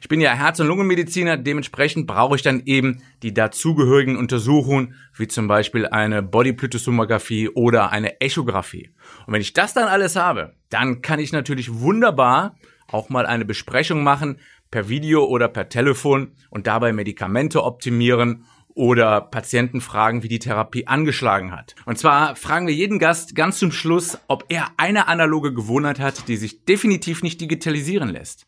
Ich 0.00 0.06
bin 0.06 0.20
ja 0.20 0.34
Herz- 0.34 0.60
und 0.60 0.68
Lungenmediziner, 0.68 1.36
dementsprechend 1.36 2.06
brauche 2.06 2.36
ich 2.36 2.42
dann 2.42 2.62
eben 2.64 3.02
die 3.24 3.34
dazugehörigen 3.34 4.16
Untersuchungen, 4.16 4.94
wie 5.16 5.26
zum 5.26 5.48
Beispiel 5.48 5.86
eine 5.88 6.22
Bodyplutossomographie 6.22 7.48
oder 7.48 7.90
eine 7.90 8.20
Echographie. 8.20 8.90
Und 9.26 9.32
wenn 9.32 9.40
ich 9.40 9.52
das 9.52 9.74
dann 9.74 9.88
alles 9.88 10.14
habe, 10.14 10.54
dann 10.70 11.02
kann 11.02 11.18
ich 11.18 11.32
natürlich 11.32 11.74
wunderbar 11.74 12.54
auch 12.86 13.08
mal 13.08 13.26
eine 13.26 13.44
Besprechung 13.44 14.04
machen 14.04 14.38
per 14.70 14.88
Video 14.88 15.24
oder 15.24 15.48
per 15.48 15.68
Telefon 15.68 16.36
und 16.50 16.68
dabei 16.68 16.92
Medikamente 16.92 17.64
optimieren 17.64 18.44
oder 18.74 19.20
Patienten 19.20 19.80
fragen, 19.80 20.22
wie 20.22 20.28
die 20.28 20.38
Therapie 20.38 20.86
angeschlagen 20.86 21.52
hat. 21.52 21.74
Und 21.84 21.98
zwar 21.98 22.36
fragen 22.36 22.66
wir 22.66 22.74
jeden 22.74 22.98
Gast 22.98 23.34
ganz 23.34 23.58
zum 23.58 23.72
Schluss, 23.72 24.18
ob 24.28 24.46
er 24.48 24.68
eine 24.76 25.08
analoge 25.08 25.52
Gewohnheit 25.52 26.00
hat, 26.00 26.28
die 26.28 26.36
sich 26.36 26.64
definitiv 26.64 27.22
nicht 27.22 27.40
digitalisieren 27.40 28.08
lässt. 28.08 28.46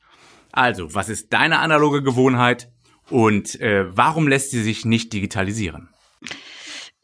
Also, 0.52 0.94
was 0.94 1.08
ist 1.08 1.32
deine 1.32 1.58
analoge 1.58 2.02
Gewohnheit 2.02 2.70
und 3.10 3.60
äh, 3.60 3.84
warum 3.96 4.28
lässt 4.28 4.50
sie 4.50 4.62
sich 4.62 4.84
nicht 4.84 5.12
digitalisieren? 5.12 5.88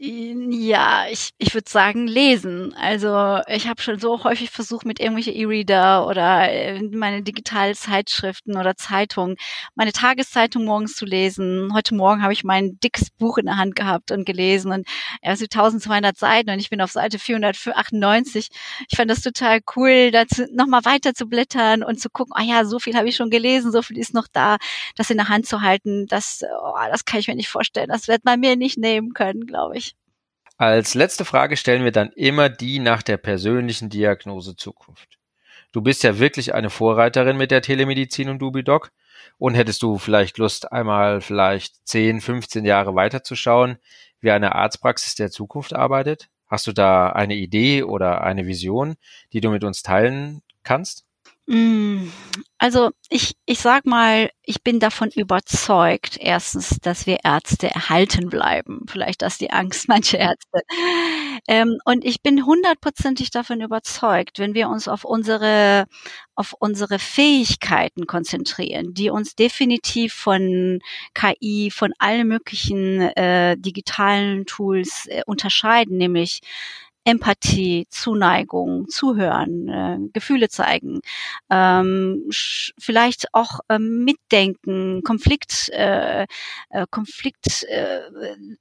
Ja, 0.03 1.05
ich, 1.11 1.33
ich 1.37 1.53
würde 1.53 1.69
sagen 1.69 2.07
lesen. 2.07 2.73
Also 2.75 3.41
ich 3.49 3.69
habe 3.69 3.83
schon 3.83 3.99
so 3.99 4.25
häufig 4.25 4.49
versucht, 4.49 4.87
mit 4.87 4.99
irgendwelche 4.99 5.31
E-Reader 5.31 6.07
oder 6.07 6.51
äh, 6.51 6.81
meine 6.81 7.23
digitalen 7.23 7.75
Zeitschriften 7.75 8.57
oder 8.57 8.77
Zeitungen, 8.77 9.37
meine 9.75 9.93
Tageszeitung 9.93 10.65
morgens 10.65 10.95
zu 10.95 11.05
lesen. 11.05 11.75
Heute 11.75 11.95
Morgen 11.95 12.23
habe 12.23 12.33
ich 12.33 12.45
mein 12.45 12.81
dickes 12.81 13.11
Buch 13.11 13.37
in 13.37 13.45
der 13.45 13.59
Hand 13.59 13.77
gehabt 13.77 14.11
und 14.11 14.25
gelesen 14.25 14.73
und 14.73 14.89
er 15.21 15.35
ist 15.35 15.43
1200 15.43 16.17
Seiten 16.17 16.49
und 16.49 16.61
ich 16.61 16.71
bin 16.71 16.81
auf 16.81 16.93
Seite 16.93 17.19
498. 17.19 18.49
Ich 18.89 18.97
fand 18.97 19.11
das 19.11 19.21
total 19.21 19.61
cool, 19.77 20.11
dazu 20.13 20.47
nochmal 20.51 20.87
weiter 20.87 21.13
zu 21.13 21.27
blättern 21.27 21.83
und 21.83 22.01
zu 22.01 22.09
gucken, 22.09 22.33
ah 22.37 22.43
ja, 22.43 22.65
so 22.65 22.79
viel 22.79 22.97
habe 22.97 23.11
ich 23.11 23.17
schon 23.17 23.29
gelesen, 23.29 23.71
so 23.71 23.83
viel 23.83 23.99
ist 23.99 24.15
noch 24.15 24.29
da, 24.33 24.57
das 24.97 25.11
in 25.11 25.19
der 25.19 25.29
Hand 25.29 25.45
zu 25.47 25.61
halten. 25.61 26.07
Das, 26.07 26.43
oh, 26.43 26.73
das 26.91 27.05
kann 27.05 27.21
ich 27.21 27.29
mir 27.29 27.35
nicht 27.35 27.51
vorstellen. 27.51 27.89
Das 27.91 28.09
wird 28.09 28.25
man 28.25 28.41
mir 28.41 28.57
nicht 28.57 28.79
nehmen 28.79 29.13
können, 29.13 29.45
glaube 29.47 29.77
ich. 29.77 29.90
Als 30.61 30.93
letzte 30.93 31.25
Frage 31.25 31.57
stellen 31.57 31.85
wir 31.85 31.91
dann 31.91 32.11
immer 32.13 32.51
die 32.51 32.81
nach 32.81 33.03
der 33.03 33.17
persönlichen 33.17 33.89
Diagnose 33.89 34.57
Zukunft. 34.57 35.19
Du 35.73 35.81
bist 35.81 36.03
ja 36.03 36.19
wirklich 36.19 36.53
eine 36.53 36.69
Vorreiterin 36.69 37.39
mit 37.39 37.51
der 37.51 37.63
Telemedizin 37.63 38.29
und 38.29 38.41
Dubidoc. 38.41 38.93
Und 39.39 39.55
hättest 39.55 39.83
du 39.83 39.97
vielleicht 39.97 40.37
Lust, 40.37 40.71
einmal 40.71 41.23
vielleicht 41.23 41.89
10, 41.89 42.21
15 42.21 42.67
Jahre 42.67 42.95
weiterzuschauen, 42.95 43.79
wie 44.21 44.33
eine 44.33 44.55
Arztpraxis 44.55 45.15
der 45.15 45.31
Zukunft 45.31 45.75
arbeitet? 45.75 46.29
Hast 46.47 46.67
du 46.67 46.73
da 46.73 47.09
eine 47.09 47.37
Idee 47.37 47.83
oder 47.83 48.21
eine 48.21 48.47
Vision, 48.47 48.97
die 49.33 49.41
du 49.41 49.49
mit 49.49 49.65
uns 49.65 49.83
teilen 49.83 50.43
kannst? 50.63 51.07
Mm, 51.51 52.13
also 52.59 52.91
ich, 53.09 53.33
ich 53.45 53.59
sag 53.59 53.85
mal, 53.85 54.31
ich 54.45 54.63
bin 54.63 54.79
davon 54.79 55.11
überzeugt, 55.11 56.17
erstens, 56.21 56.79
dass 56.81 57.07
wir 57.07 57.19
Ärzte 57.25 57.69
erhalten 57.69 58.29
bleiben. 58.29 58.83
Vielleicht 58.89 59.23
das 59.23 59.37
die 59.39 59.51
Angst 59.51 59.89
mancher 59.89 60.19
Ärzte. 60.19 60.61
Ähm, 61.49 61.79
und 61.85 62.05
ich 62.05 62.23
bin 62.23 62.47
hundertprozentig 62.47 63.31
davon 63.33 63.63
überzeugt, 63.63 64.39
wenn 64.39 64.55
wir 64.55 64.69
uns 64.69 64.87
auf 64.87 65.05
unsere, 65.05 65.87
auf 66.37 66.55
unsere 66.61 67.01
Fähigkeiten 67.01 68.07
konzentrieren, 68.07 68.95
die 68.95 69.11
uns 69.11 69.35
definitiv 69.35 70.13
von 70.15 70.79
KI, 71.15 71.73
von 71.75 71.93
allen 71.99 72.29
möglichen 72.29 73.01
äh, 73.01 73.57
digitalen 73.59 74.47
Tools 74.47 75.07
äh, 75.09 75.23
unterscheiden, 75.27 75.97
nämlich 75.97 76.43
Empathie, 77.05 77.87
Zuneigung, 77.91 78.89
Zuhören, 78.89 79.69
äh, 79.69 79.99
Gefühle 80.13 80.49
zeigen, 80.49 81.01
ähm, 81.51 82.25
vielleicht 82.79 83.27
auch 83.33 83.61
äh, 83.69 83.79
mitdenken, 83.79 85.03
Konflikt, 85.03 85.71
äh, 85.71 86.27
äh, 86.71 86.87
Konflikt 86.91 87.65
äh, 87.65 88.01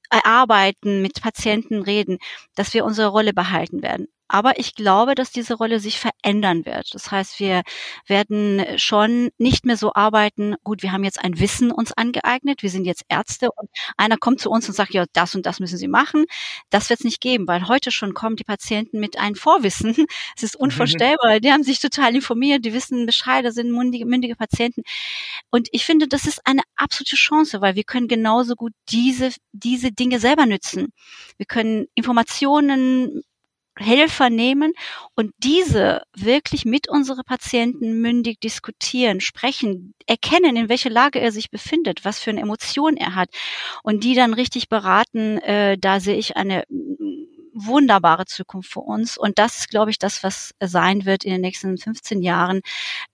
erarbeiten, 0.09 1.01
mit 1.01 1.21
Patienten 1.21 1.81
reden, 1.81 2.17
dass 2.55 2.73
wir 2.73 2.85
unsere 2.85 3.09
Rolle 3.09 3.33
behalten 3.33 3.81
werden. 3.83 4.07
Aber 4.29 4.59
ich 4.59 4.75
glaube, 4.75 5.15
dass 5.15 5.31
diese 5.31 5.55
Rolle 5.55 5.79
sich 5.79 5.99
verändern 5.99 6.65
wird. 6.65 6.93
Das 6.93 7.09
heißt, 7.11 7.39
wir 7.39 7.63
werden 8.05 8.63
schon 8.77 9.31
nicht 9.39 9.65
mehr 9.65 9.75
so 9.75 9.93
arbeiten, 9.93 10.55
gut, 10.63 10.83
wir 10.83 10.91
haben 10.91 11.03
jetzt 11.03 11.23
ein 11.23 11.39
Wissen 11.39 11.71
uns 11.71 11.91
angeeignet, 11.91 12.61
wir 12.61 12.69
sind 12.69 12.85
jetzt 12.85 13.03
Ärzte 13.09 13.49
und 13.51 13.69
einer 13.97 14.17
kommt 14.17 14.39
zu 14.39 14.51
uns 14.51 14.67
und 14.69 14.75
sagt, 14.75 14.93
ja, 14.93 15.05
das 15.13 15.33
und 15.33 15.47
das 15.47 15.59
müssen 15.59 15.77
Sie 15.77 15.87
machen. 15.87 16.25
Das 16.69 16.89
wird 16.89 16.99
es 16.99 17.03
nicht 17.05 17.21
geben, 17.21 17.47
weil 17.47 17.67
heute 17.67 17.91
schon 17.91 18.13
kommen 18.13 18.35
die 18.35 18.43
Patienten 18.43 18.99
mit 18.99 19.17
einem 19.17 19.35
Vorwissen. 19.35 19.95
Es 20.35 20.43
ist 20.43 20.55
unvorstellbar. 20.55 21.39
Die 21.39 21.51
haben 21.51 21.63
sich 21.63 21.79
total 21.79 22.15
informiert, 22.15 22.63
die 22.63 22.73
wissen 22.73 23.05
Bescheid, 23.05 23.43
das 23.43 23.55
sind 23.55 23.71
mündige, 23.71 24.05
mündige 24.05 24.35
Patienten. 24.35 24.83
Und 25.49 25.67
ich 25.71 25.85
finde, 25.85 26.07
das 26.07 26.25
ist 26.25 26.45
eine 26.45 26.61
absolute 26.75 27.15
Chance, 27.15 27.61
weil 27.61 27.75
wir 27.75 27.83
können 27.83 28.07
genauso 28.07 28.55
gut 28.55 28.73
diese, 28.89 29.31
diese 29.51 29.91
Dinge 29.91 30.19
selber 30.19 30.45
nützen. 30.45 30.93
Wir 31.37 31.45
können 31.45 31.87
Informationen 31.95 33.23
Helfer 33.79 34.29
nehmen 34.29 34.73
und 35.15 35.31
diese 35.39 36.03
wirklich 36.15 36.65
mit 36.65 36.89
unseren 36.89 37.23
Patienten 37.25 38.01
mündig 38.01 38.39
diskutieren, 38.39 39.21
sprechen, 39.21 39.93
erkennen, 40.05 40.55
in 40.55 40.69
welcher 40.69 40.89
Lage 40.89 41.19
er 41.19 41.31
sich 41.31 41.49
befindet, 41.49 42.05
was 42.05 42.19
für 42.19 42.31
eine 42.31 42.41
Emotion 42.41 42.97
er 42.97 43.15
hat 43.15 43.29
und 43.83 44.03
die 44.03 44.15
dann 44.15 44.33
richtig 44.33 44.69
beraten. 44.69 45.37
Äh, 45.39 45.77
da 45.77 45.99
sehe 45.99 46.17
ich 46.17 46.37
eine 46.37 46.63
wunderbare 47.65 48.25
Zukunft 48.25 48.71
für 48.71 48.81
uns. 48.81 49.17
Und 49.17 49.39
das 49.39 49.59
ist, 49.59 49.69
glaube 49.69 49.91
ich, 49.91 49.99
das, 49.99 50.23
was 50.23 50.53
sein 50.59 51.05
wird 51.05 51.23
in 51.23 51.31
den 51.31 51.41
nächsten 51.41 51.77
15 51.77 52.21
Jahren, 52.21 52.61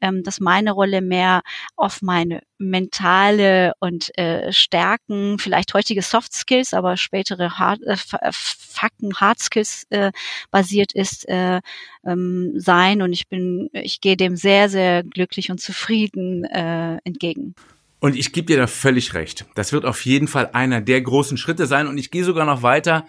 ähm, 0.01 0.23
dass 0.23 0.39
meine 0.39 0.71
Rolle 0.71 1.01
mehr 1.01 1.41
auf 1.75 2.01
meine 2.01 2.41
mentale 2.57 3.73
und 3.79 4.17
äh, 4.17 4.51
Stärken, 4.53 5.37
vielleicht 5.39 5.73
heutige 5.73 6.01
Soft 6.01 6.33
Skills, 6.33 6.73
aber 6.73 6.97
spätere 6.97 7.59
Hard, 7.59 7.81
äh, 7.83 7.93
äh, 7.93 8.31
Fakten, 8.31 9.15
Hard 9.15 9.39
Skills 9.39 9.85
äh, 9.89 10.11
basiert 10.51 10.93
ist, 10.93 11.27
äh, 11.27 11.61
ähm, 12.05 12.53
sein. 12.55 13.01
Und 13.01 13.13
ich 13.13 13.27
bin, 13.27 13.69
ich 13.73 14.01
gehe 14.01 14.17
dem 14.17 14.35
sehr, 14.35 14.69
sehr 14.69 15.03
glücklich 15.03 15.51
und 15.51 15.59
zufrieden 15.59 16.45
äh, 16.45 16.97
entgegen. 17.03 17.55
Und 17.99 18.15
ich 18.15 18.31
gebe 18.33 18.47
dir 18.47 18.57
da 18.57 18.67
völlig 18.67 19.13
recht. 19.13 19.45
Das 19.55 19.73
wird 19.73 19.85
auf 19.85 20.05
jeden 20.05 20.27
Fall 20.27 20.51
einer 20.53 20.81
der 20.81 21.01
großen 21.01 21.37
Schritte 21.37 21.65
sein. 21.65 21.87
Und 21.87 21.97
ich 21.97 22.11
gehe 22.11 22.23
sogar 22.23 22.45
noch 22.45 22.61
weiter. 22.61 23.05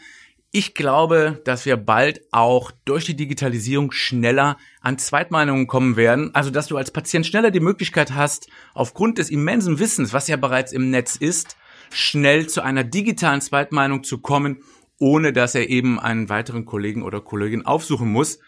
Ich 0.58 0.72
glaube, 0.72 1.42
dass 1.44 1.66
wir 1.66 1.76
bald 1.76 2.22
auch 2.30 2.72
durch 2.86 3.04
die 3.04 3.14
Digitalisierung 3.14 3.92
schneller 3.92 4.56
an 4.80 4.96
Zweitmeinungen 4.96 5.66
kommen 5.66 5.96
werden. 5.96 6.34
Also, 6.34 6.48
dass 6.48 6.66
du 6.66 6.78
als 6.78 6.90
Patient 6.90 7.26
schneller 7.26 7.50
die 7.50 7.60
Möglichkeit 7.60 8.14
hast, 8.14 8.48
aufgrund 8.72 9.18
des 9.18 9.28
immensen 9.28 9.78
Wissens, 9.78 10.14
was 10.14 10.28
ja 10.28 10.38
bereits 10.38 10.72
im 10.72 10.88
Netz 10.88 11.16
ist, 11.16 11.58
schnell 11.92 12.46
zu 12.46 12.62
einer 12.62 12.84
digitalen 12.84 13.42
Zweitmeinung 13.42 14.02
zu 14.02 14.16
kommen, 14.16 14.62
ohne 14.98 15.34
dass 15.34 15.54
er 15.54 15.68
eben 15.68 16.00
einen 16.00 16.30
weiteren 16.30 16.64
Kollegen 16.64 17.02
oder 17.02 17.20
Kollegin 17.20 17.66
aufsuchen 17.66 18.10
muss. 18.10 18.38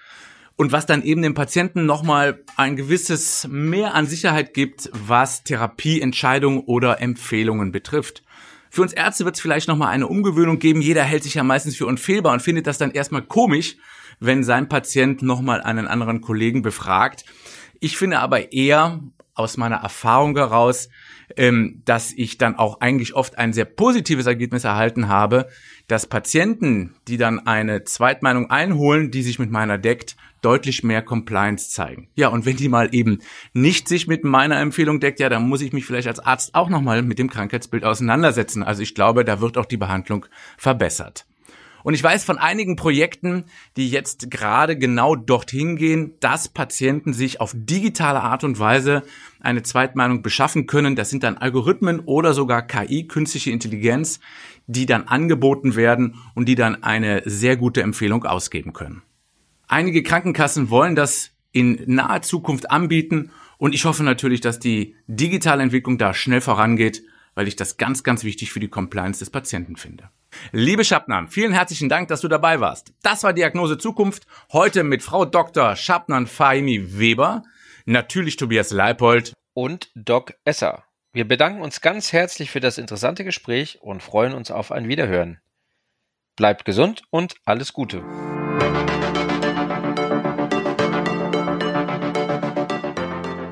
Und 0.56 0.72
was 0.72 0.86
dann 0.86 1.02
eben 1.02 1.20
dem 1.20 1.34
Patienten 1.34 1.84
nochmal 1.84 2.42
ein 2.56 2.76
gewisses 2.76 3.46
Mehr 3.50 3.94
an 3.94 4.06
Sicherheit 4.06 4.54
gibt, 4.54 4.88
was 4.94 5.44
Therapieentscheidungen 5.44 6.60
oder 6.60 7.02
Empfehlungen 7.02 7.70
betrifft. 7.70 8.22
Für 8.70 8.82
uns 8.82 8.92
Ärzte 8.92 9.24
wird 9.24 9.36
es 9.36 9.40
vielleicht 9.40 9.68
nochmal 9.68 9.88
eine 9.88 10.06
Umgewöhnung 10.06 10.58
geben. 10.58 10.80
Jeder 10.80 11.02
hält 11.02 11.22
sich 11.22 11.34
ja 11.34 11.42
meistens 11.42 11.76
für 11.76 11.86
unfehlbar 11.86 12.32
und 12.32 12.42
findet 12.42 12.66
das 12.66 12.78
dann 12.78 12.90
erstmal 12.90 13.22
komisch, 13.22 13.76
wenn 14.20 14.44
sein 14.44 14.68
Patient 14.68 15.22
nochmal 15.22 15.60
einen 15.60 15.86
anderen 15.86 16.20
Kollegen 16.20 16.62
befragt. 16.62 17.24
Ich 17.80 17.96
finde 17.96 18.18
aber 18.18 18.52
eher 18.52 19.00
aus 19.34 19.56
meiner 19.56 19.76
Erfahrung 19.76 20.36
heraus, 20.36 20.88
ähm, 21.36 21.82
dass 21.84 22.12
ich 22.12 22.38
dann 22.38 22.56
auch 22.56 22.80
eigentlich 22.80 23.14
oft 23.14 23.38
ein 23.38 23.52
sehr 23.52 23.66
positives 23.66 24.26
Ergebnis 24.26 24.64
erhalten 24.64 25.08
habe, 25.08 25.48
dass 25.86 26.06
Patienten, 26.06 26.94
die 27.06 27.16
dann 27.16 27.46
eine 27.46 27.84
Zweitmeinung 27.84 28.50
einholen, 28.50 29.10
die 29.10 29.22
sich 29.22 29.38
mit 29.38 29.50
meiner 29.50 29.78
deckt, 29.78 30.16
deutlich 30.42 30.82
mehr 30.82 31.02
Compliance 31.02 31.70
zeigen. 31.70 32.08
Ja, 32.14 32.28
und 32.28 32.46
wenn 32.46 32.56
die 32.56 32.68
mal 32.68 32.94
eben 32.94 33.18
nicht 33.52 33.88
sich 33.88 34.06
mit 34.06 34.24
meiner 34.24 34.60
Empfehlung 34.60 35.00
deckt, 35.00 35.20
ja, 35.20 35.28
dann 35.28 35.48
muss 35.48 35.62
ich 35.62 35.72
mich 35.72 35.84
vielleicht 35.84 36.08
als 36.08 36.20
Arzt 36.20 36.54
auch 36.54 36.68
nochmal 36.68 37.02
mit 37.02 37.18
dem 37.18 37.30
Krankheitsbild 37.30 37.84
auseinandersetzen. 37.84 38.62
Also 38.62 38.82
ich 38.82 38.94
glaube, 38.94 39.24
da 39.24 39.40
wird 39.40 39.58
auch 39.58 39.66
die 39.66 39.76
Behandlung 39.76 40.26
verbessert. 40.56 41.26
Und 41.84 41.94
ich 41.94 42.02
weiß 42.02 42.24
von 42.24 42.38
einigen 42.38 42.76
Projekten, 42.76 43.44
die 43.76 43.88
jetzt 43.88 44.30
gerade 44.30 44.76
genau 44.76 45.14
dorthin 45.14 45.76
gehen, 45.76 46.14
dass 46.20 46.48
Patienten 46.48 47.12
sich 47.12 47.40
auf 47.40 47.52
digitale 47.54 48.20
Art 48.20 48.44
und 48.44 48.58
Weise 48.58 49.02
eine 49.40 49.62
Zweitmeinung 49.62 50.22
beschaffen 50.22 50.66
können. 50.66 50.96
Das 50.96 51.10
sind 51.10 51.22
dann 51.22 51.38
Algorithmen 51.38 52.00
oder 52.00 52.34
sogar 52.34 52.62
KI, 52.62 53.06
künstliche 53.06 53.52
Intelligenz, 53.52 54.20
die 54.66 54.86
dann 54.86 55.04
angeboten 55.04 55.76
werden 55.76 56.16
und 56.34 56.46
die 56.46 56.56
dann 56.56 56.82
eine 56.82 57.22
sehr 57.24 57.56
gute 57.56 57.82
Empfehlung 57.82 58.24
ausgeben 58.24 58.72
können. 58.72 59.02
Einige 59.68 60.02
Krankenkassen 60.02 60.70
wollen 60.70 60.96
das 60.96 61.30
in 61.52 61.82
naher 61.86 62.22
Zukunft 62.22 62.70
anbieten 62.70 63.30
und 63.58 63.74
ich 63.74 63.84
hoffe 63.84 64.02
natürlich, 64.02 64.40
dass 64.40 64.58
die 64.58 64.96
digitale 65.06 65.62
Entwicklung 65.62 65.98
da 65.98 66.14
schnell 66.14 66.40
vorangeht, 66.40 67.02
weil 67.34 67.46
ich 67.46 67.54
das 67.54 67.76
ganz, 67.76 68.02
ganz 68.02 68.24
wichtig 68.24 68.50
für 68.50 68.60
die 68.60 68.68
Compliance 68.68 69.18
des 69.18 69.28
Patienten 69.28 69.76
finde. 69.76 70.08
Liebe 70.52 70.84
Schabnan, 70.84 71.28
vielen 71.28 71.52
herzlichen 71.52 71.90
Dank, 71.90 72.08
dass 72.08 72.22
du 72.22 72.28
dabei 72.28 72.60
warst. 72.60 72.94
Das 73.02 73.24
war 73.24 73.34
Diagnose 73.34 73.76
Zukunft. 73.76 74.26
Heute 74.52 74.84
mit 74.84 75.02
Frau 75.02 75.26
Dr. 75.26 75.76
Schabnan 75.76 76.26
Fahimi 76.26 76.98
Weber, 76.98 77.42
natürlich 77.84 78.36
Tobias 78.36 78.70
Leipold 78.70 79.34
und 79.52 79.90
Doc 79.94 80.34
Esser. 80.44 80.84
Wir 81.12 81.28
bedanken 81.28 81.60
uns 81.60 81.82
ganz 81.82 82.12
herzlich 82.14 82.50
für 82.50 82.60
das 82.60 82.78
interessante 82.78 83.22
Gespräch 83.22 83.80
und 83.82 84.02
freuen 84.02 84.32
uns 84.32 84.50
auf 84.50 84.72
ein 84.72 84.88
Wiederhören. 84.88 85.40
Bleibt 86.36 86.64
gesund 86.64 87.02
und 87.10 87.34
alles 87.44 87.72
Gute. 87.74 88.02